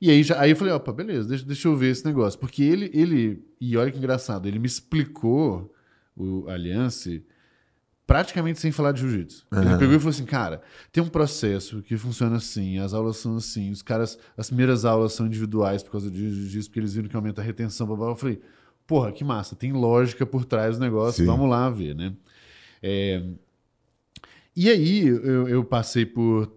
[0.00, 2.38] E aí, já, aí eu falei, opa, beleza, deixa, deixa eu ver esse negócio.
[2.38, 3.42] Porque ele, ele.
[3.60, 5.72] E olha que engraçado, ele me explicou
[6.14, 7.10] o Aliança
[8.06, 9.46] praticamente sem falar de jiu-jitsu.
[9.52, 10.60] Ele pegou e falou assim, cara,
[10.90, 15.14] tem um processo que funciona assim, as aulas são assim, os caras, as primeiras aulas
[15.14, 18.08] são individuais por causa de jiu-jitsu, porque eles viram que aumenta a retenção, blá, blá.
[18.08, 18.38] Eu falei,
[18.86, 21.26] porra, que massa, tem lógica por trás do negócio, Sim.
[21.26, 22.12] vamos lá ver, né?
[22.82, 23.22] É,
[24.54, 26.52] e aí eu, eu passei por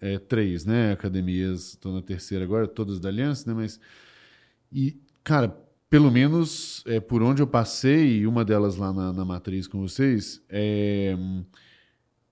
[0.00, 3.80] é, três, né, academias, estou na terceira agora, todas da Aliança, né, mas...
[4.70, 5.56] E, cara,
[5.88, 9.80] pelo menos é, por onde eu passei, e uma delas lá na, na matriz com
[9.80, 11.16] vocês, é,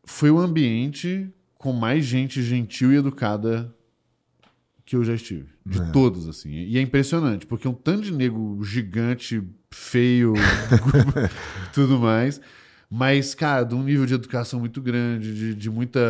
[0.05, 3.75] foi o ambiente com mais gente gentil e educada
[4.85, 5.49] que eu já estive.
[5.65, 6.51] De todos, assim.
[6.51, 10.35] E é impressionante, porque um tanto de nego gigante, feio,
[11.75, 12.41] tudo mais.
[12.91, 16.01] Mas, cara, de um nível de educação muito grande, de, de muita.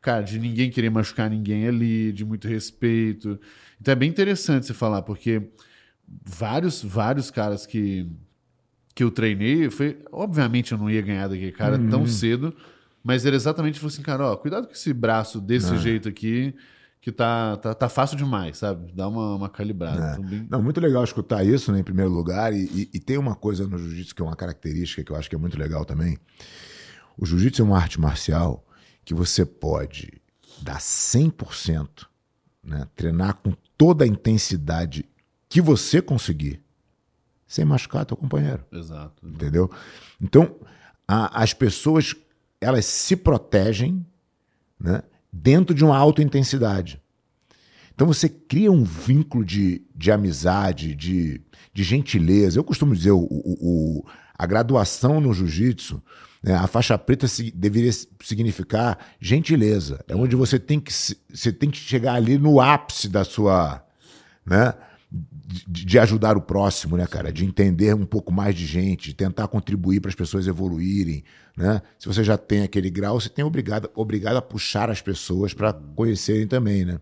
[0.00, 3.38] Cara, de ninguém querer machucar ninguém ali, de muito respeito.
[3.80, 5.42] Então é bem interessante você falar, porque
[6.24, 8.10] vários, vários caras que,
[8.94, 9.98] que eu treinei, foi.
[10.10, 12.54] Obviamente eu não ia ganhar daquele cara tão cedo,
[13.04, 16.54] mas era exatamente falou assim, cara, ó, cuidado com esse braço desse jeito aqui,
[17.00, 18.92] que tá, tá, tá fácil demais, sabe?
[18.92, 20.12] Dá uma, uma calibrada.
[20.12, 22.52] Então, bem- Não, muito legal escutar isso, né, em primeiro lugar.
[22.52, 25.28] E, e- e tem uma coisa no jiu-jitsu que é uma característica que eu acho
[25.28, 26.18] que é muito legal também.
[27.16, 28.64] O jiu-jitsu é uma arte marcial
[29.04, 30.20] que você pode
[30.60, 32.06] dar 100%,
[32.62, 35.08] né, treinar com toda a intensidade
[35.48, 36.62] que você conseguir,
[37.46, 39.26] sem machucar teu companheiro Exato.
[39.26, 39.70] entendeu?
[40.20, 40.54] Então,
[41.08, 42.14] a- as pessoas
[42.60, 44.04] elas se protegem
[44.78, 45.02] né?
[45.32, 47.00] Dentro de uma alta intensidade.
[47.94, 51.40] Então você cria um vínculo de, de amizade, de,
[51.72, 52.58] de gentileza.
[52.58, 54.06] Eu costumo dizer, o, o, o
[54.36, 56.02] a graduação no jiu-jitsu,
[56.42, 60.02] né, a faixa preta se, deveria significar gentileza.
[60.08, 63.84] É onde você tem que, você tem que chegar ali no ápice da sua.
[64.46, 64.72] Né,
[65.66, 67.32] de, de, ajudar o próximo, né, cara?
[67.32, 71.24] De entender um pouco mais de gente, de tentar contribuir para as pessoas evoluírem,
[71.56, 71.82] né?
[71.98, 75.72] Se você já tem aquele grau, você tem obrigado, obrigado a puxar as pessoas para
[75.72, 77.00] conhecerem também, né?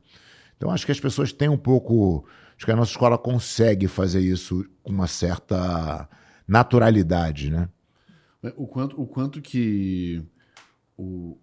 [0.56, 2.24] Então acho que as pessoas têm um pouco,
[2.56, 6.08] acho que a nossa escola consegue fazer isso com uma certa
[6.46, 7.68] naturalidade, né?
[8.56, 10.24] O quanto, o quanto que
[10.96, 11.36] o,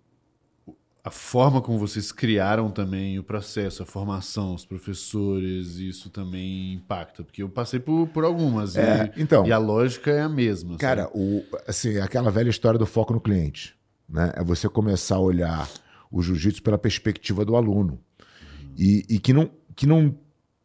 [1.05, 7.23] a forma como vocês criaram também o processo, a formação, os professores, isso também impacta.
[7.23, 10.77] Porque eu passei por, por algumas é, e, então, e a lógica é a mesma.
[10.79, 13.75] Cara, o, assim, aquela velha história do foco no cliente.
[14.09, 14.33] Né?
[14.35, 15.69] É você começar a olhar
[16.11, 17.99] o jiu-jitsu pela perspectiva do aluno.
[18.19, 18.73] Uhum.
[18.75, 20.17] E, e, que, não, que não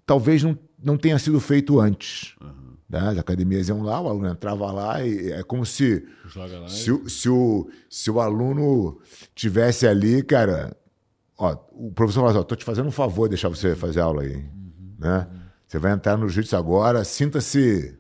[0.07, 2.35] talvez não, não tenha sido feito antes.
[2.41, 2.60] Uhum.
[2.91, 2.99] Né?
[2.99, 6.05] As academias iam lá, o aluno entrava lá e é como se
[6.69, 7.09] se, e...
[7.09, 9.01] se, o, se o aluno
[9.33, 10.77] tivesse ali, cara,
[11.39, 14.23] ó, o professor fala assim, tô te fazendo um favor de deixar você fazer aula
[14.23, 15.29] aí, uhum, né?
[15.31, 15.41] Uhum.
[15.69, 17.97] Você vai entrar no jiu-jitsu agora, sinta-se,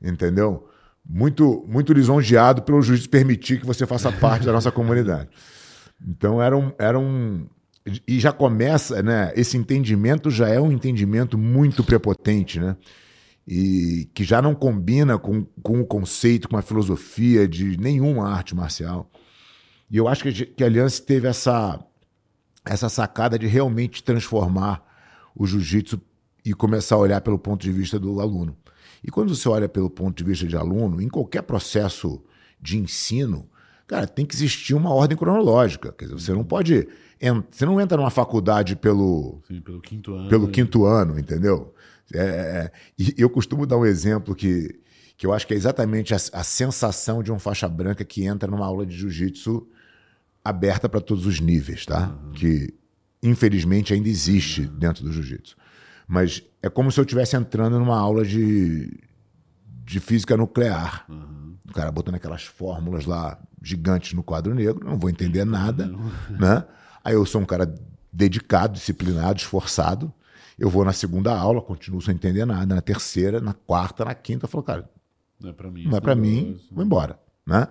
[0.00, 0.66] entendeu?
[1.04, 5.28] Muito, muito lisonjeado pelo juiz permitir que você faça parte da nossa comunidade.
[6.02, 7.46] Então era um, era um
[8.08, 9.32] e já começa, né?
[9.36, 12.76] Esse entendimento já é um entendimento muito prepotente, né?
[13.52, 18.54] E que já não combina com, com o conceito, com a filosofia de nenhuma arte
[18.54, 19.10] marcial.
[19.90, 21.84] E eu acho que, que a Aliança teve essa,
[22.64, 24.80] essa sacada de realmente transformar
[25.34, 26.00] o jiu-jitsu
[26.44, 28.56] e começar a olhar pelo ponto de vista do aluno.
[29.02, 32.22] E quando você olha pelo ponto de vista de aluno, em qualquer processo
[32.60, 33.50] de ensino,
[33.84, 35.92] cara, tem que existir uma ordem cronológica.
[35.92, 36.86] Quer dizer, você não pode.
[37.50, 39.40] Você não entra numa faculdade pelo.
[39.48, 40.28] Sim, pelo quinto ano.
[40.28, 41.74] Pelo quinto ano, entendeu?
[42.14, 44.80] É, é, é, e eu costumo dar um exemplo que,
[45.16, 48.50] que eu acho que é exatamente a, a sensação de um faixa branca que entra
[48.50, 49.66] numa aula de jiu-jitsu
[50.44, 52.08] aberta para todos os níveis, tá?
[52.08, 52.32] Uhum.
[52.32, 52.74] Que
[53.22, 54.78] infelizmente ainda existe uhum.
[54.78, 55.56] dentro do jiu-jitsu.
[56.08, 58.98] Mas é como se eu estivesse entrando numa aula de,
[59.84, 61.04] de física nuclear.
[61.08, 61.54] Uhum.
[61.68, 65.86] O cara botando aquelas fórmulas lá gigantes no quadro negro, não vou entender nada,
[66.30, 66.64] né?
[67.04, 67.72] Aí eu sou um cara
[68.12, 70.12] dedicado, disciplinado, esforçado.
[70.60, 72.74] Eu vou na segunda aula, continuo sem entender nada.
[72.74, 74.90] Na terceira, na quarta, na quinta, eu falo, cara,
[75.40, 77.66] não é para mim, não é para mim, vou embora, né?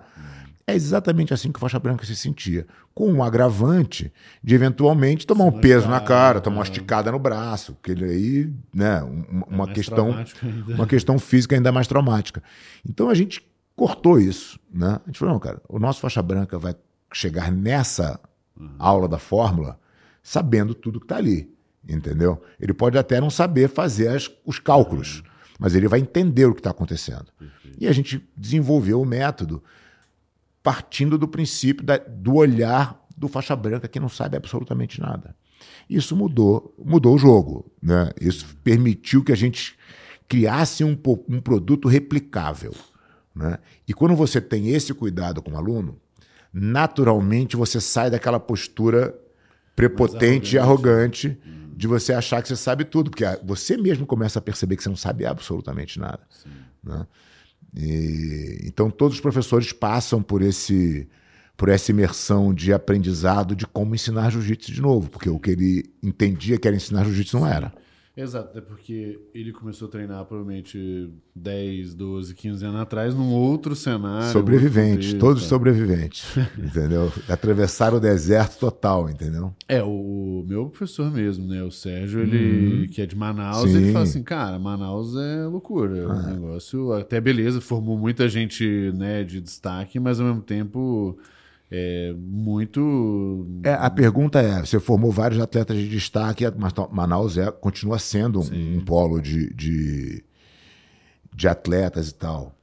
[0.66, 4.12] É exatamente assim que o faixa branca se sentia, com um agravante
[4.42, 8.52] de eventualmente tomar um peso na cara, tomar uma esticada no braço, que ele aí,
[8.74, 9.02] né,
[9.48, 10.24] uma, é questão,
[10.68, 12.42] uma questão física ainda mais traumática.
[12.88, 13.44] Então a gente
[13.76, 15.00] cortou isso, né?
[15.04, 16.74] A gente falou, não, cara, o nosso faixa branca vai
[17.12, 18.20] chegar nessa
[18.58, 18.74] uhum.
[18.78, 19.78] aula da fórmula
[20.22, 21.48] sabendo tudo que está ali
[21.88, 22.40] entendeu?
[22.58, 25.22] Ele pode até não saber fazer as, os cálculos,
[25.58, 27.26] mas ele vai entender o que está acontecendo.
[27.78, 29.62] E a gente desenvolveu o método
[30.62, 35.34] partindo do princípio da, do olhar do faixa branca que não sabe absolutamente nada.
[35.88, 38.10] Isso mudou, mudou o jogo, né?
[38.20, 39.76] Isso permitiu que a gente
[40.28, 40.96] criasse um,
[41.28, 42.74] um produto replicável,
[43.34, 43.58] né?
[43.86, 45.98] E quando você tem esse cuidado com o aluno,
[46.52, 49.14] naturalmente você sai daquela postura
[49.76, 51.26] prepotente arrogante.
[51.26, 51.40] e arrogante
[51.80, 54.90] de você achar que você sabe tudo, porque você mesmo começa a perceber que você
[54.90, 56.20] não sabe absolutamente nada.
[56.84, 57.06] Né?
[57.74, 61.08] E, então todos os professores passam por esse
[61.56, 65.90] por essa imersão de aprendizado de como ensinar jiu-jitsu de novo, porque o que ele
[66.02, 67.72] entendia que era ensinar jiu-jitsu não era.
[68.16, 73.76] Exato, é porque ele começou a treinar provavelmente 10, 12, 15 anos atrás num outro
[73.76, 74.32] cenário.
[74.32, 77.12] Sobreviventes, outro todos sobreviventes, entendeu?
[77.28, 79.54] Atravessaram o deserto total, entendeu?
[79.68, 81.62] É, o meu professor mesmo, né?
[81.62, 82.88] O Sérgio, ele, hum.
[82.90, 83.76] que é de Manaus, Sim.
[83.76, 86.06] ele fala assim, cara, Manaus é loucura.
[86.08, 86.14] Ah.
[86.14, 91.16] O negócio, até beleza, formou muita gente né, de destaque, mas ao mesmo tempo
[91.70, 93.46] é muito.
[93.62, 98.40] É, a pergunta é: você formou vários atletas de destaque, mas Manaus é, continua sendo
[98.40, 100.24] um, um, polo de, de,
[101.32, 102.56] de, atletas e tal.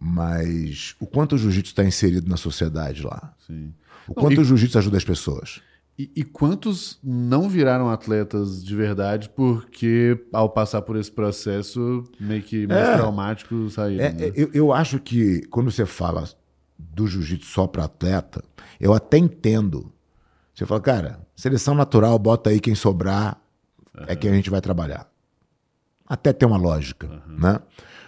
[0.00, 3.34] Mas o quanto o jiu-jitsu está inserido na sociedade lá?
[3.46, 3.74] Sim.
[4.08, 5.60] O quanto não, e, o jiu-jitsu ajuda as pessoas?
[5.98, 12.42] E, e, quantos não viraram atletas de verdade porque, ao passar por esse processo, meio
[12.42, 14.02] que mais é, traumático saíram?
[14.06, 14.32] É, né?
[14.34, 16.26] eu, eu acho que quando você fala
[16.92, 18.42] do jiu-jitsu só para atleta,
[18.80, 19.92] eu até entendo.
[20.54, 23.40] Você fala, cara, seleção natural, bota aí quem sobrar,
[23.96, 24.04] uhum.
[24.08, 25.10] é quem a gente vai trabalhar.
[26.06, 27.38] Até tem uma lógica, uhum.
[27.38, 27.60] né?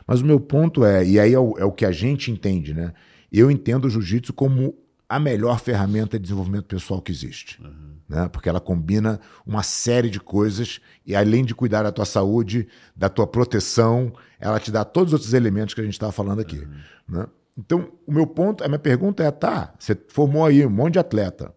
[0.07, 2.75] Mas o meu ponto é, e aí é o, é o, que a gente entende,
[2.75, 2.93] né?
[3.31, 4.75] Eu entendo o jiu-jitsu como
[5.09, 7.63] a melhor ferramenta de desenvolvimento pessoal que existe.
[7.63, 7.93] Uhum.
[8.09, 8.29] Né?
[8.29, 12.67] Porque ela combina uma série de coisas e, além de cuidar da tua saúde,
[12.97, 16.41] da tua proteção, ela te dá todos os outros elementos que a gente estava falando
[16.41, 16.67] aqui.
[17.09, 17.27] Né?
[17.57, 20.99] Então, o meu ponto, a minha pergunta é: tá, você formou aí um monte de
[20.99, 21.55] atleta,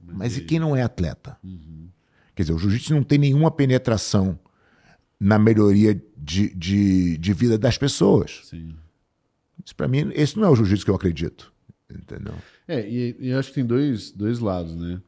[0.00, 1.38] mas e quem não é atleta?
[1.42, 1.88] Uhum.
[2.34, 4.38] Quer dizer, o jiu-jitsu não tem nenhuma penetração
[5.18, 8.42] na melhoria de, de, de vida das pessoas.
[8.44, 8.74] Sim.
[9.64, 11.52] Isso para mim, esse não é o jiu-jitsu que eu acredito.
[11.90, 12.34] Entendeu?
[12.68, 15.00] É, e, e eu acho que tem dois, dois lados, né?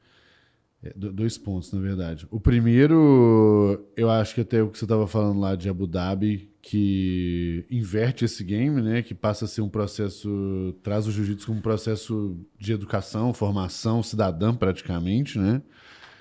[0.82, 2.26] É, dois pontos, na verdade.
[2.30, 6.47] O primeiro, eu acho que até o que você estava falando lá de Abu Dhabi,
[6.60, 9.02] que inverte esse game, né?
[9.02, 14.02] Que passa a ser um processo, traz o jiu-jitsu como um processo de educação, formação
[14.02, 15.62] cidadã, praticamente, né?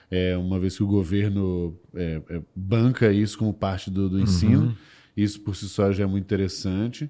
[0.10, 4.68] É, uma vez que o governo é, é, banca isso como parte do, do ensino,
[4.68, 4.76] uhum.
[5.18, 7.10] isso por si só já é muito interessante.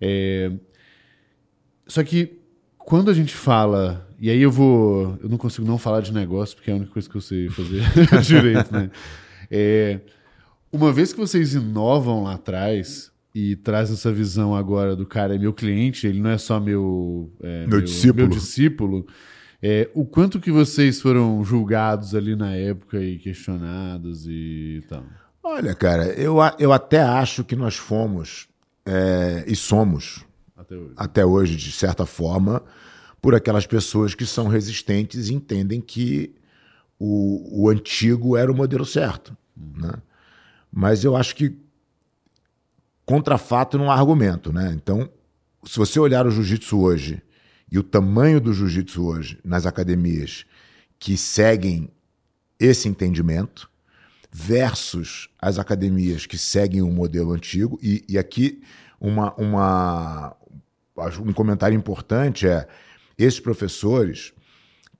[0.00, 0.52] É,
[1.86, 2.38] só que
[2.78, 6.56] quando a gente fala, e aí eu vou, eu não consigo não falar de negócio
[6.56, 7.82] porque é a única coisa que eu sei fazer
[8.22, 8.90] direito, né?
[9.50, 10.00] É,
[10.72, 15.38] uma vez que vocês inovam lá atrás e traz essa visão agora do cara é
[15.38, 19.06] meu cliente, ele não é só meu é, meu, meu, discípulo, meu discípulo
[19.62, 25.04] é, o quanto que vocês foram julgados ali na época e questionados e tal?
[25.42, 28.48] Olha, cara, eu, eu até acho que nós fomos
[28.86, 30.24] é, e somos
[30.56, 30.94] até hoje.
[30.96, 32.62] até hoje, de certa forma,
[33.20, 36.34] por aquelas pessoas que são resistentes e entendem que
[36.98, 39.36] o, o antigo era o modelo certo.
[39.76, 39.92] Né?
[40.72, 41.56] Mas eu acho que
[43.04, 44.52] contra fato não há argumento.
[44.52, 44.72] Né?
[44.74, 45.10] Então,
[45.64, 47.22] se você olhar o jiu-jitsu hoje
[47.70, 50.44] e o tamanho do jiu-jitsu hoje nas academias
[50.98, 51.90] que seguem
[52.58, 53.70] esse entendimento
[54.30, 58.62] versus as academias que seguem o modelo antigo, e, e aqui
[59.00, 60.36] uma, uma,
[61.24, 62.68] um comentário importante é
[63.18, 64.32] esses professores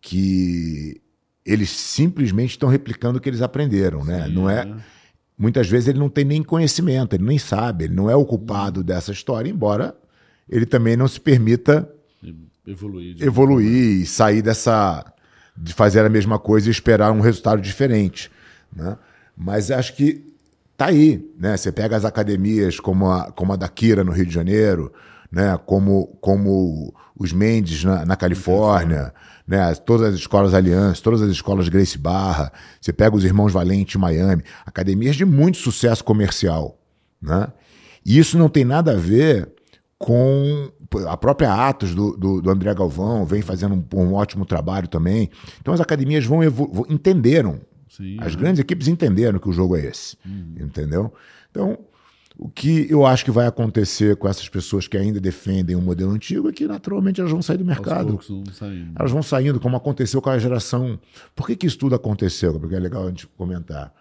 [0.01, 1.01] que
[1.45, 4.27] eles simplesmente estão replicando o que eles aprenderam, né?
[4.27, 4.77] Sim, não é, é,
[5.41, 8.85] muitas vezes ele não tem nem conhecimento, ele nem sabe, ele não é o culpado
[8.85, 9.97] dessa história, embora
[10.47, 11.91] ele também não se permita
[12.67, 15.03] evoluir, evoluir e sair dessa
[15.57, 18.31] de fazer a mesma coisa e esperar um resultado diferente,
[18.75, 18.99] né?
[19.35, 20.35] Mas acho que
[20.77, 21.57] tá aí, né?
[21.57, 24.93] Você pega as academias como a, como a da Kira no Rio de Janeiro,
[25.33, 25.59] né?
[25.65, 29.13] Como, como os Mendes na, na Califórnia,
[29.47, 29.75] né?
[29.75, 34.43] Todas as escolas Aliança, todas as escolas Grace Barra, você pega os Irmãos Valente Miami,
[34.65, 36.79] academias de muito sucesso comercial,
[37.21, 37.49] né?
[38.05, 39.49] E isso não tem nada a ver
[39.99, 40.71] com
[41.07, 45.31] a própria Atos do, do, do André Galvão vem fazendo um, um, ótimo trabalho também.
[45.61, 46.41] Então as academias vão
[46.89, 47.61] entenderam.
[47.89, 50.17] Sim, as grandes equipes entenderam que o jogo é esse.
[50.25, 50.55] Uhum.
[50.61, 51.13] Entendeu?
[51.51, 51.79] Então,
[52.43, 56.13] o que eu acho que vai acontecer com essas pessoas que ainda defendem o modelo
[56.13, 58.19] antigo é que naturalmente elas vão sair do mercado.
[58.27, 58.45] Vão
[58.99, 60.99] elas vão saindo, como aconteceu com a geração.
[61.35, 62.59] Por que, que isso tudo aconteceu?
[62.59, 63.93] Porque é legal a gente comentar.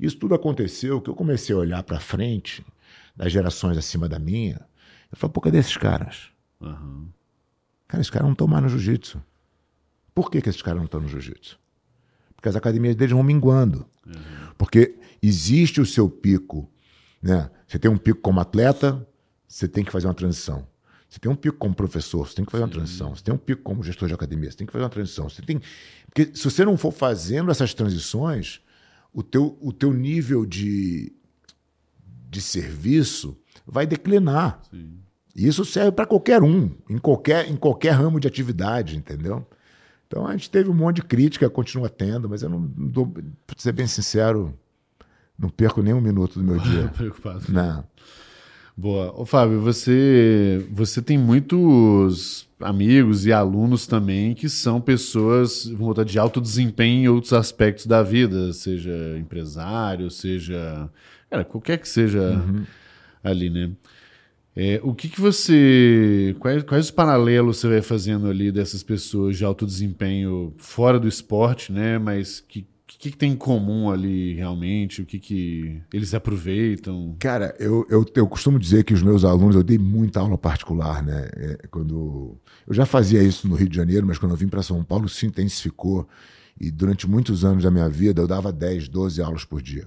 [0.00, 2.64] Isso tudo aconteceu que eu comecei a olhar para frente
[3.14, 4.60] das gerações acima da minha
[5.12, 6.28] eu falo, pô, cadê esses caras?
[6.60, 7.08] Uhum.
[7.88, 9.22] Cara, esses caras não estão mais no jiu-jitsu.
[10.14, 11.58] Por que, que esses caras não estão no jiu-jitsu?
[12.34, 13.86] Porque as academias deles vão minguando.
[14.06, 14.52] Uhum.
[14.58, 16.68] Porque existe o seu pico.
[17.22, 17.50] Né?
[17.66, 19.06] Você tem um pico como atleta,
[19.46, 20.66] você tem que fazer uma transição.
[21.08, 23.14] Você tem um pico como professor, você tem que fazer uma transição.
[23.14, 25.28] Você tem um pico como gestor de academia, você tem que fazer uma transição.
[25.28, 25.60] Você tem...
[26.06, 28.60] Porque se você não for fazendo essas transições,
[29.12, 31.12] o teu, o teu nível de,
[32.28, 33.36] de serviço
[33.66, 34.60] vai declinar.
[34.70, 34.98] Sim.
[35.34, 39.46] E isso serve para qualquer um, em qualquer, em qualquer ramo de atividade, entendeu?
[40.06, 43.58] Então a gente teve um monte de crítica, continua tendo, mas eu não, dou, para
[43.58, 44.58] ser bem sincero,
[45.38, 46.88] não perco nem um minuto do meu dia.
[46.96, 47.44] Preocupado.
[47.48, 47.84] Não.
[48.76, 49.12] Boa.
[49.18, 56.04] Ô, Fábio, você, você tem muitos amigos e alunos também que são pessoas vamos botar,
[56.04, 60.90] de alto desempenho em outros aspectos da vida, seja empresário, seja.
[61.30, 62.20] Cara, qualquer que seja.
[62.20, 62.64] Uhum
[63.26, 63.72] ali, né?
[64.54, 66.34] É, o que, que você.
[66.38, 71.06] Quais, quais os paralelos você vai fazendo ali dessas pessoas de alto desempenho fora do
[71.06, 71.98] esporte, né?
[71.98, 75.02] Mas que, que, que tem em comum ali realmente?
[75.02, 77.16] O que, que eles aproveitam?
[77.18, 81.02] Cara, eu, eu, eu costumo dizer que os meus alunos, eu dei muita aula particular,
[81.02, 81.28] né?
[81.34, 84.62] É, quando Eu já fazia isso no Rio de Janeiro, mas quando eu vim para
[84.62, 86.08] São Paulo, se intensificou.
[86.58, 89.86] E durante muitos anos da minha vida, eu dava 10, 12 aulas por dia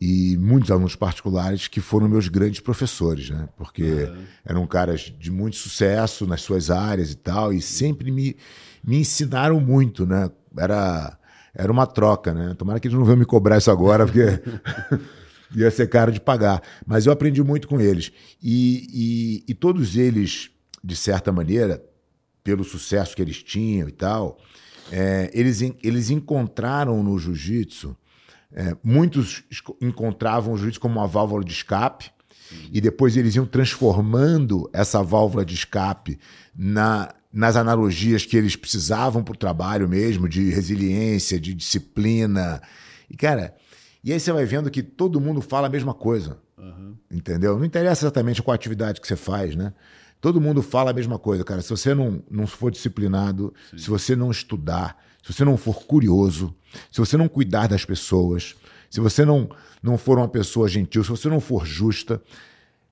[0.00, 3.48] e muitos alunos particulares que foram meus grandes professores, né?
[3.56, 4.24] Porque uhum.
[4.44, 8.36] eram caras de muito sucesso nas suas áreas e tal, e sempre me,
[8.84, 10.30] me ensinaram muito, né?
[10.56, 11.17] Era,
[11.58, 12.54] era uma troca, né?
[12.56, 14.20] Tomara que eles não venham me cobrar isso agora, porque
[15.56, 16.62] ia ser caro de pagar.
[16.86, 18.12] Mas eu aprendi muito com eles.
[18.40, 20.50] E, e, e todos eles,
[20.82, 21.82] de certa maneira,
[22.44, 24.38] pelo sucesso que eles tinham e tal,
[24.92, 27.96] é, eles, eles encontraram no jiu-jitsu,
[28.52, 29.42] é, muitos
[29.80, 32.10] encontravam o jiu-jitsu como uma válvula de escape,
[32.72, 36.18] e depois eles iam transformando essa válvula de escape
[36.56, 42.60] na, nas analogias que eles precisavam para o trabalho mesmo, de resiliência, de disciplina.
[43.08, 43.54] E, cara,
[44.02, 46.38] e aí você vai vendo que todo mundo fala a mesma coisa.
[46.56, 46.96] Uhum.
[47.10, 47.58] Entendeu?
[47.58, 49.72] Não interessa exatamente qual atividade que você faz, né?
[50.20, 51.62] Todo mundo fala a mesma coisa, cara.
[51.62, 53.78] Se você não, não for disciplinado, Sim.
[53.78, 56.54] se você não estudar, se você não for curioso,
[56.90, 58.56] se você não cuidar das pessoas,
[58.90, 59.48] se você não,
[59.82, 62.20] não for uma pessoa gentil, se você não for justa,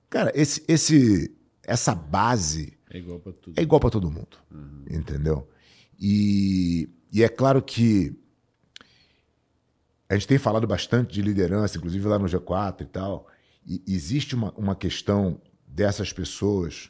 [0.09, 3.59] cara, esse, esse, essa base é igual para tudo.
[3.59, 4.83] É igual para todo mundo, uhum.
[4.89, 5.47] entendeu?
[5.99, 8.15] E, e é claro que
[10.09, 13.27] a gente tem falado bastante de liderança, inclusive lá no G4 e tal.
[13.65, 16.89] E existe uma, uma questão dessas pessoas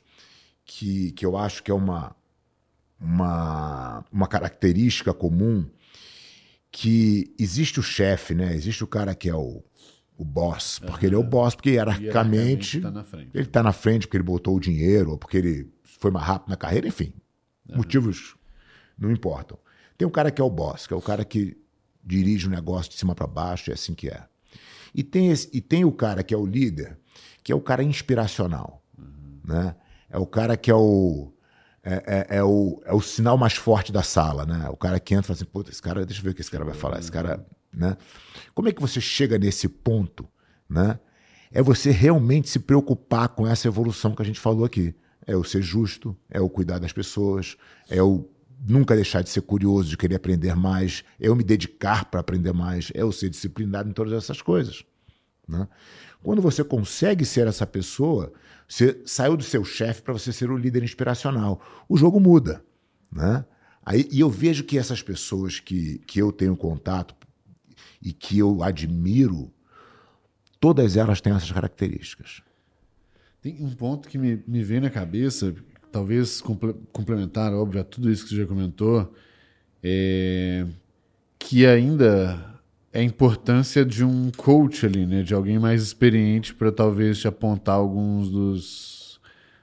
[0.64, 2.16] que, que eu acho que é uma,
[3.00, 5.68] uma, uma característica comum
[6.72, 8.54] que existe o chefe, né?
[8.54, 9.64] Existe o cara que é o,
[10.16, 11.10] o boss, porque uhum.
[11.10, 12.90] ele é o boss, porque hierarquicamente, tá
[13.34, 16.50] ele está na frente porque ele botou o dinheiro, ou porque ele foi mais rápido
[16.50, 17.14] na carreira, enfim.
[17.70, 17.78] Uhum.
[17.78, 18.36] Motivos
[18.98, 19.58] não importam.
[19.98, 21.58] Tem um cara que é o boss, que é o cara que
[22.04, 24.24] dirige o negócio de cima para baixo, é assim que é.
[24.94, 26.98] E tem, esse, e tem o cara que é o líder,
[27.44, 28.82] que é o cara inspiracional.
[28.98, 29.42] Uhum.
[29.44, 29.76] Né?
[30.10, 31.34] É o cara que é o,
[31.84, 34.68] é, é, é, o, é o sinal mais forte da sala, né?
[34.70, 36.42] O cara que entra e fala assim, puta, esse cara, deixa eu ver o que
[36.42, 37.00] esse cara vai falar.
[37.00, 37.96] Esse cara, né?
[38.54, 40.28] Como é que você chega nesse ponto,
[40.70, 41.00] né?
[41.50, 44.94] É você realmente se preocupar com essa evolução que a gente falou aqui.
[45.28, 47.58] É o ser justo, é o cuidar das pessoas,
[47.90, 48.28] é o
[48.66, 52.54] nunca deixar de ser curioso, de querer aprender mais, é eu me dedicar para aprender
[52.54, 54.84] mais, é eu ser disciplinado em todas essas coisas.
[55.48, 55.68] Né?
[56.24, 58.34] Quando você consegue ser essa pessoa,
[58.68, 61.62] você saiu do seu chefe para você ser o líder inspiracional.
[61.88, 62.64] O jogo muda.
[63.12, 63.46] Né?
[63.86, 67.16] Aí, e eu vejo que essas pessoas que, que eu tenho contato
[68.02, 69.52] e que eu admiro,
[70.60, 72.42] todas elas têm essas características.
[73.48, 75.56] Tem um ponto que me, me vem na cabeça,
[75.90, 76.42] talvez
[76.92, 79.14] complementar, óbvio, a tudo isso que você já comentou,
[79.82, 80.66] é
[81.40, 82.60] que ainda
[82.92, 85.24] é a importância de um coach ali, né?
[85.24, 89.22] De alguém mais experiente para talvez te apontar alguns dos,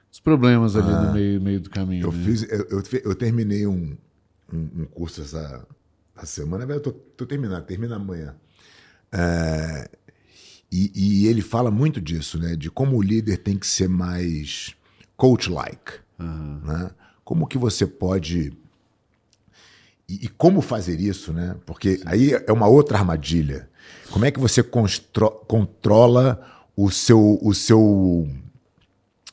[0.09, 2.07] dos problemas ali ah, no meio, meio do caminho.
[2.07, 2.23] Eu né?
[2.25, 3.95] fiz, eu, eu, eu, terminei um,
[4.51, 5.63] um, um, curso essa,
[6.17, 8.35] essa semana, eu tô, tô terminando, termina amanhã.
[9.11, 9.87] É,
[10.71, 12.55] e, e, ele fala muito disso, né?
[12.55, 14.75] De como o líder tem que ser mais
[15.15, 15.93] coach-like.
[16.19, 16.59] Uhum.
[16.63, 16.91] Né?
[17.23, 18.53] Como que você pode.
[20.07, 21.55] E, e, como fazer isso, né?
[21.65, 22.03] Porque Sim.
[22.05, 23.69] aí é uma outra armadilha.
[24.11, 24.63] Como é que você
[25.47, 26.45] controla
[26.75, 28.27] o seu, o seu,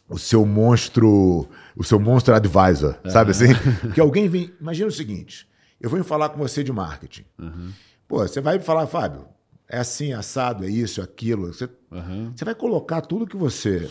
[0.08, 3.10] o seu monstro, o seu monstro advisor, uhum.
[3.10, 3.48] sabe assim?
[3.94, 4.52] Que alguém vem.
[4.60, 5.48] Imagina o seguinte:
[5.80, 7.24] eu venho falar com você de marketing.
[7.38, 7.72] Uhum.
[8.06, 9.26] Pô, você vai falar, Fábio,
[9.72, 11.46] é assim, assado, é isso, é aquilo.
[11.46, 12.30] Você, uhum.
[12.36, 13.90] você vai colocar tudo que você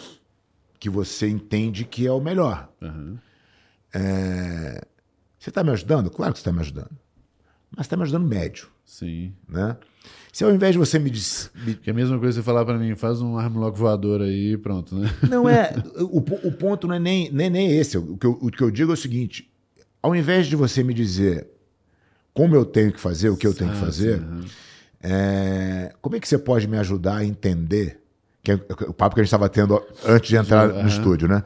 [0.80, 2.72] que você entende que é o melhor.
[2.82, 3.18] Uhum.
[3.94, 4.82] É...
[5.38, 6.10] Você está me ajudando?
[6.12, 6.92] Claro que você está me ajudando.
[7.76, 8.68] Mas está me ajudando médio.
[8.86, 9.34] Sim.
[9.50, 9.76] Né?
[10.32, 11.50] Se ao invés de você me dizer.
[11.82, 14.54] Que é a mesma coisa que você falar para mim, faz um armlock voador aí
[14.54, 15.10] e pronto, né?
[15.30, 15.74] Não é.
[15.98, 17.98] O, o ponto não é nem, nem, nem esse.
[17.98, 19.52] O que, eu, o que eu digo é o seguinte:
[20.02, 21.48] ao invés de você me dizer
[22.34, 24.44] como eu tenho que fazer, o que eu tenho que fazer, uhum.
[25.04, 28.02] É, como é que você pode me ajudar a entender
[28.44, 28.56] que é
[28.88, 30.84] o papo que a gente estava tendo antes de entrar uhum.
[30.84, 31.44] no estúdio, né?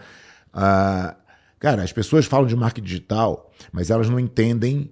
[0.53, 1.15] Ah,
[1.59, 4.89] cara, as pessoas falam de marketing digital, mas elas não entendem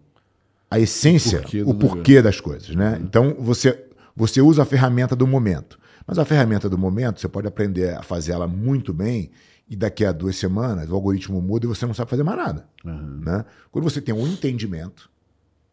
[0.70, 2.97] a essência, o porquê, o porquê das coisas, né?
[2.97, 3.03] Uhum.
[3.03, 7.47] Então você você usa a ferramenta do momento, mas a ferramenta do momento você pode
[7.47, 9.32] aprender a fazer ela muito bem
[9.68, 12.68] e daqui a duas semanas o algoritmo muda e você não sabe fazer mais nada,
[12.84, 13.22] uhum.
[13.24, 13.45] né?
[13.72, 15.09] Quando você tem um entendimento,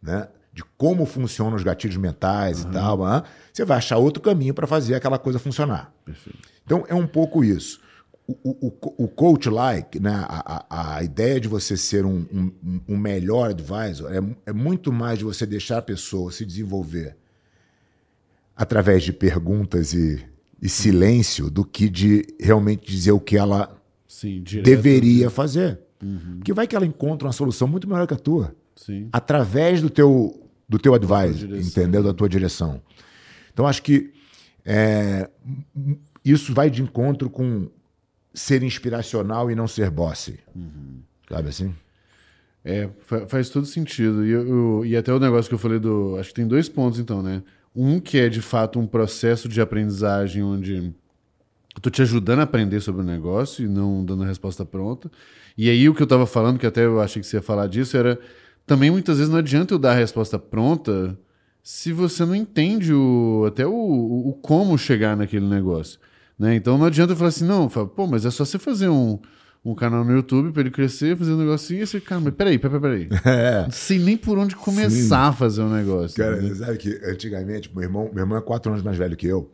[0.00, 0.28] né?
[0.60, 2.70] De como funcionam os gatilhos mentais uhum.
[2.70, 3.22] e tal, hein?
[3.50, 5.90] você vai achar outro caminho para fazer aquela coisa funcionar.
[6.04, 6.38] Perfeito.
[6.64, 7.80] Então é um pouco isso.
[8.28, 10.24] O, o, o coach-like, né?
[10.28, 14.92] A, a, a, ideia de você ser um, um, um melhor advisor é, é muito
[14.92, 17.16] mais de você deixar a pessoa se desenvolver
[18.54, 20.24] através de perguntas e,
[20.62, 25.80] e silêncio do que de realmente dizer o que ela Sim, deveria fazer.
[26.00, 26.36] Uhum.
[26.36, 28.54] Porque vai que ela encontra uma solução muito melhor que a tua.
[28.80, 29.10] Sim.
[29.12, 30.39] Através do teu,
[30.70, 32.00] do teu advice, entendeu?
[32.00, 32.80] Da tua direção.
[33.52, 34.12] Então, acho que
[34.64, 35.28] é,
[36.24, 37.68] isso vai de encontro com
[38.32, 40.32] ser inspiracional e não ser boss.
[40.54, 41.02] Uhum.
[41.28, 41.74] Sabe assim?
[42.64, 42.88] É,
[43.26, 44.24] faz todo sentido.
[44.24, 46.16] E, eu, e até o negócio que eu falei do.
[46.20, 47.42] Acho que tem dois pontos, então, né?
[47.74, 50.92] Um que é de fato um processo de aprendizagem onde
[51.74, 55.10] eu tô te ajudando a aprender sobre o negócio e não dando a resposta pronta.
[55.58, 57.66] E aí o que eu tava falando, que até eu achei que você ia falar
[57.66, 58.18] disso, era
[58.66, 61.18] também muitas vezes não adianta eu dar a resposta pronta
[61.62, 65.98] se você não entende o, até o, o, como chegar naquele negócio.
[66.38, 66.54] Né?
[66.54, 69.18] Então não adianta eu falar assim, não, falo, pô, mas é só você fazer um,
[69.64, 72.58] um canal no YouTube para ele crescer, fazer um negocinho, e você, cara, mas peraí,
[72.58, 73.08] peraí, peraí.
[73.26, 73.62] É.
[73.64, 76.16] Não sei nem por onde começar a fazer um negócio.
[76.16, 76.54] Cara, né?
[76.54, 79.50] sabe que antigamente, meu irmão, meu irmão é quatro anos mais velho que eu.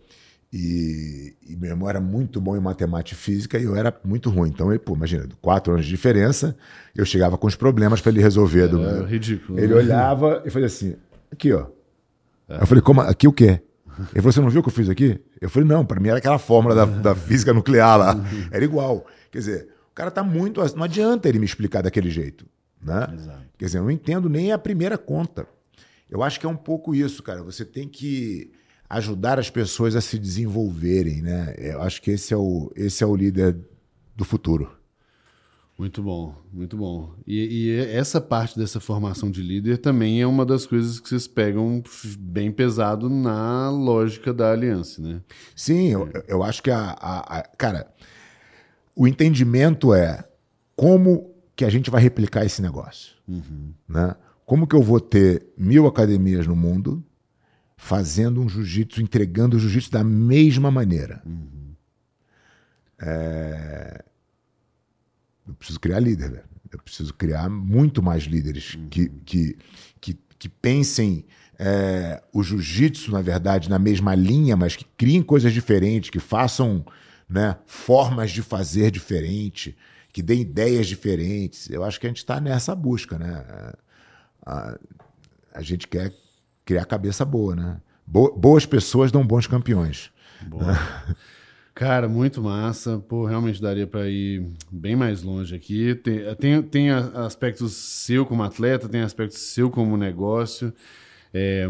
[0.58, 4.30] E, e meu irmão era muito bom em matemática e física e eu era muito
[4.30, 4.48] ruim.
[4.48, 6.56] Então, ele, pô, imagina, quatro anos de diferença,
[6.94, 8.66] eu chegava com os problemas para ele resolver.
[8.68, 9.58] do- É ridículo.
[9.60, 10.96] Ele olhava e fazia assim:
[11.30, 11.66] aqui, ó.
[12.48, 13.02] Eu falei, como?
[13.02, 13.60] Aqui o quê?
[14.12, 15.20] Ele falou: você não viu o que eu fiz aqui?
[15.40, 18.14] Eu falei, não, para mim era aquela fórmula da, da física nuclear lá.
[18.50, 19.04] Era igual.
[19.30, 20.60] Quer dizer, o cara tá muito.
[20.74, 22.46] Não adianta ele me explicar daquele jeito.
[22.82, 23.08] Né?
[23.14, 23.42] Exato.
[23.58, 25.46] Quer dizer, eu não entendo nem a primeira conta.
[26.08, 27.42] Eu acho que é um pouco isso, cara.
[27.42, 28.52] Você tem que
[28.88, 31.54] ajudar as pessoas a se desenvolverem, né?
[31.58, 33.56] Eu acho que esse é o, esse é o líder
[34.16, 34.70] do futuro.
[35.78, 37.12] Muito bom, muito bom.
[37.26, 41.26] E, e essa parte dessa formação de líder também é uma das coisas que vocês
[41.28, 41.82] pegam
[42.18, 45.20] bem pesado na lógica da aliança, né?
[45.54, 47.92] Sim, eu, eu acho que a, a- a- Cara,
[48.94, 50.24] o entendimento é
[50.74, 53.12] como que a gente vai replicar esse negócio.
[53.86, 54.14] Né?
[54.46, 57.04] Como que eu vou ter mil academias no mundo
[57.86, 61.22] fazendo um jiu-jitsu, entregando o jiu-jitsu da mesma maneira?
[63.00, 64.04] É,
[65.46, 66.44] Eu preciso criar líder, velho.
[66.72, 69.56] Eu preciso criar muito mais líderes que, que,
[70.00, 71.24] que, que pensem
[71.60, 76.84] é, o jiu-jitsu, na verdade, na mesma linha, mas que criem coisas diferentes, que façam
[77.28, 79.76] né, formas de fazer diferente,
[80.12, 81.70] que deem ideias diferentes.
[81.70, 83.44] Eu acho que a gente está nessa busca, né?
[84.44, 84.76] A,
[85.54, 86.12] a gente quer
[86.66, 87.80] criar cabeça boa, né?
[88.06, 90.10] Bo- boas pessoas dão bons campeões.
[90.46, 90.76] Boa.
[91.74, 92.98] Cara, muito massa.
[92.98, 95.94] Pô, realmente daria para ir bem mais longe aqui.
[95.94, 100.72] Tem, tem, tem aspectos seu como atleta, tem aspectos seu como negócio.
[101.32, 101.68] É,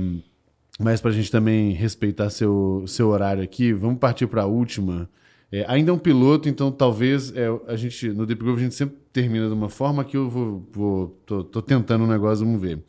[0.78, 5.08] mas para a gente também respeitar seu, seu horário aqui, vamos partir para a última.
[5.50, 8.74] É, ainda é um piloto, então talvez é, a gente no Deep Groove a gente
[8.74, 12.60] sempre termina de uma forma que eu vou, vou tô, tô tentando um negócio, vamos
[12.60, 12.80] ver.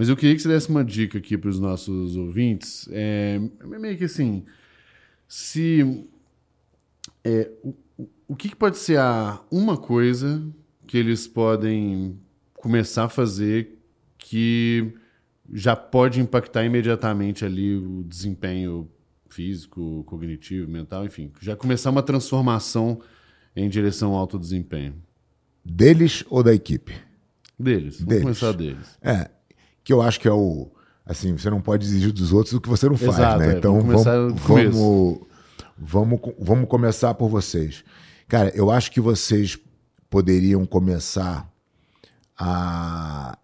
[0.00, 2.88] Mas eu queria que você desse uma dica aqui para os nossos ouvintes.
[2.90, 3.38] É,
[3.78, 4.46] meio que assim,
[5.28, 6.06] se
[7.22, 7.74] é, o,
[8.28, 10.42] o- que, que pode ser a uma coisa
[10.86, 12.18] que eles podem
[12.54, 13.78] começar a fazer
[14.16, 14.90] que
[15.52, 18.88] já pode impactar imediatamente ali o desempenho
[19.28, 23.02] físico, cognitivo, mental, enfim, já começar uma transformação
[23.54, 24.94] em direção ao alto desempenho
[25.62, 26.94] Deles ou da equipe?
[27.58, 27.96] deles.
[27.98, 28.22] Vamos Deles.
[28.22, 28.98] começar deles.
[29.02, 29.30] É,
[29.90, 30.70] que eu acho que é o.
[31.04, 33.54] Assim, você não pode exigir dos outros o que você não faz, Exato, né?
[33.54, 35.20] é, Então vamos vamos, vamos,
[35.76, 37.82] vamos, vamos começar por vocês.
[38.28, 39.58] Cara, eu acho que vocês
[40.08, 41.50] poderiam começar
[42.38, 43.36] a.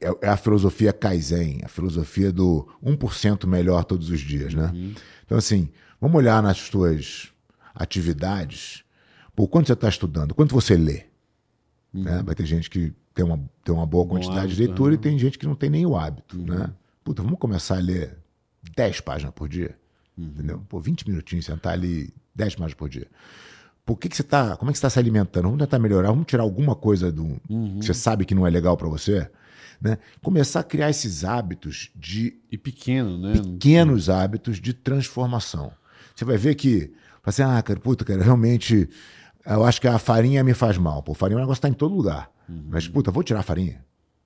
[0.00, 4.70] É é a filosofia Kaizen, a filosofia do 1% melhor todos os dias, né?
[5.24, 5.68] Então, assim,
[6.00, 7.28] vamos olhar nas suas
[7.74, 8.84] atividades.
[9.34, 10.34] Pô, quanto você está estudando?
[10.34, 11.04] Quanto você lê?
[11.92, 12.22] né?
[12.24, 15.18] Vai ter gente que tem uma, tem uma boa quantidade de hábito, leitura e tem
[15.18, 16.70] gente que não tem nem o hábito, né?
[17.04, 18.16] Puta, vamos começar a ler
[18.76, 19.76] 10 páginas por dia?
[20.16, 20.62] Entendeu?
[20.68, 23.08] Pô, 20 minutinhos, sentar ali 10 páginas por dia.
[23.84, 24.56] Por que, que você tá.
[24.56, 25.44] Como é que você está se alimentando?
[25.44, 28.76] Vamos tentar melhorar, vamos tirar alguma coisa do que você sabe que não é legal
[28.76, 29.28] para você.
[29.80, 29.98] Né?
[30.22, 33.32] Começar a criar esses hábitos de E pequeno, né?
[33.32, 35.72] pequenos hábitos de transformação.
[36.14, 36.92] Você vai ver que,
[37.24, 38.88] assim, ah, cara, puta, cara, realmente,
[39.46, 41.02] eu acho que a farinha me faz mal.
[41.02, 42.30] Pô, farinha é um negócio que tá em todo lugar.
[42.48, 43.84] Mas, puta, vou tirar a farinha,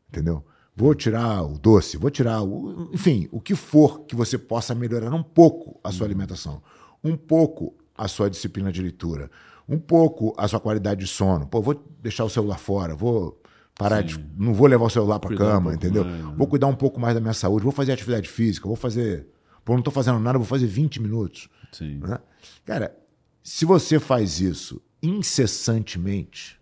[0.08, 0.44] entendeu?
[0.74, 2.90] Vou tirar o doce, vou tirar o.
[2.92, 6.62] Enfim, o que for que você possa melhorar um pouco a sua alimentação,
[7.02, 9.30] um pouco a sua disciplina de leitura,
[9.66, 11.46] um pouco a sua qualidade de sono.
[11.46, 13.40] Pô, vou deixar o celular fora, vou
[13.74, 14.18] parar de.
[14.36, 16.04] Não vou levar o celular para um cama, pouco entendeu?
[16.04, 16.34] mais, né?
[16.36, 19.26] Vou cuidar um pouco mais da minha saúde, vou fazer atividade física, vou fazer.
[19.64, 21.48] Pô, não tô fazendo nada, vou fazer 20 minutos.
[21.72, 21.98] Sim.
[21.98, 22.18] né?
[22.64, 22.94] Cara,
[23.42, 26.58] se você faz isso incessantemente,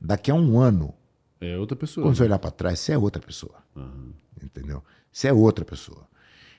[0.00, 0.94] daqui a um ano,
[1.40, 2.04] É outra pessoa.
[2.06, 3.56] quando você olhar para trás, você é outra pessoa.
[4.42, 4.82] Entendeu?
[5.12, 6.06] Você é outra pessoa.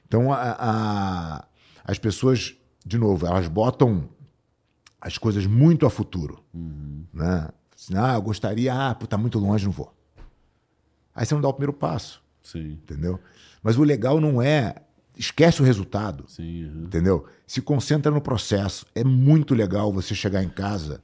[0.08, 1.48] Então, a- a-
[1.84, 2.56] as pessoas,
[2.86, 4.10] de novo, elas botam
[5.02, 6.44] as coisas muito a futuro.
[6.54, 7.50] Né?
[7.76, 9.94] Assim, ah, eu gostaria, ah, pô, tá muito longe, não vou.
[11.16, 13.20] Aí você não dá o primeiro passo, Sim, entendeu?
[13.62, 14.76] Mas o legal não é.
[15.20, 16.24] Esquece o resultado.
[16.28, 16.64] sim.
[16.66, 16.84] aham.
[16.86, 17.26] Entendeu?
[17.46, 18.86] Se concentra no processo.
[18.96, 21.02] É muito legal você chegar em casa.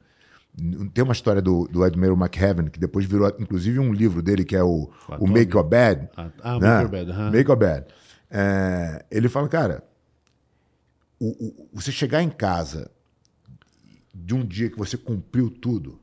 [0.94, 4.56] Tem uma história do, do Admiral McHeaven, que depois virou, inclusive, um livro dele, que
[4.56, 5.34] é o, o Atomic.
[5.34, 6.10] Make or Bad.
[6.16, 6.70] Ah, ah, né?
[6.78, 7.32] Make or Bad, aham.
[7.32, 7.86] Make or Bad.
[8.32, 9.84] É, ele fala, cara,
[11.20, 12.90] o- o- você chegar em casa
[14.14, 16.00] de um dia que você cumpriu tudo,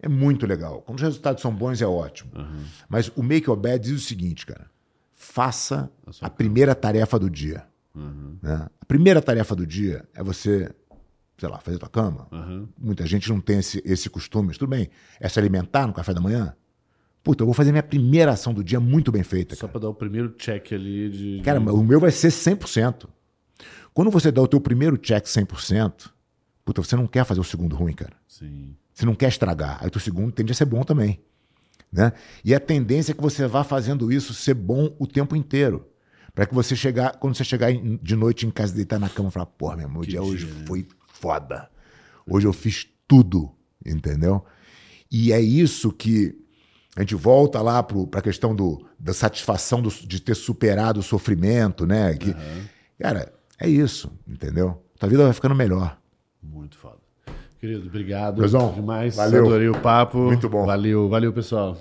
[0.00, 0.82] é muito legal.
[0.82, 2.32] Quando os resultados são bons, é ótimo.
[2.88, 4.68] Mas o Make or Bad diz o seguinte, cara.
[5.22, 5.88] Faça
[6.20, 7.64] a primeira tarefa do dia.
[8.42, 8.68] né?
[8.80, 10.68] A primeira tarefa do dia é você,
[11.38, 12.26] sei lá, fazer tua cama.
[12.76, 14.52] Muita gente não tem esse, esse costume.
[14.52, 14.90] Tudo bem.
[15.20, 16.56] É se alimentar no café da manhã?
[17.22, 19.54] Puta, eu vou fazer minha primeira ação do dia muito bem feita.
[19.54, 21.40] Só pra dar o primeiro check ali de.
[21.44, 23.08] cara o meu vai ser 100%.
[23.94, 26.10] Quando você dá o teu primeiro check 100%,
[26.64, 28.16] puta, você não quer fazer o segundo ruim, cara.
[28.26, 28.74] Sim.
[28.92, 29.78] Você não quer estragar.
[29.80, 31.20] Aí o teu segundo tende a ser bom também.
[31.92, 32.12] Né?
[32.44, 35.86] E a tendência é que você vá fazendo isso ser bom o tempo inteiro.
[36.34, 39.32] Para que você chegar, quando você chegar de noite em casa, deitar na cama e
[39.32, 41.68] falar, porra, meu, meu dia, hoje né?" foi foda.
[42.26, 43.50] Hoje eu fiz tudo,
[43.84, 44.42] entendeu?
[45.10, 46.34] E é isso que
[46.96, 51.02] a gente volta lá para a questão do, da satisfação do- de ter superado o
[51.02, 52.14] sofrimento, né?
[52.14, 52.34] Que,
[52.98, 54.82] Cara, é isso, entendeu?
[54.98, 55.98] Tua vida vai ficando melhor.
[56.42, 56.98] Muito foda.
[57.60, 58.38] Querido, obrigado.
[58.38, 59.14] Leozão, demais.
[59.16, 59.44] valeu.
[59.46, 60.18] Adorei o papo.
[60.18, 60.64] Muito bom.
[60.66, 61.76] Valeu, valeu, pessoal.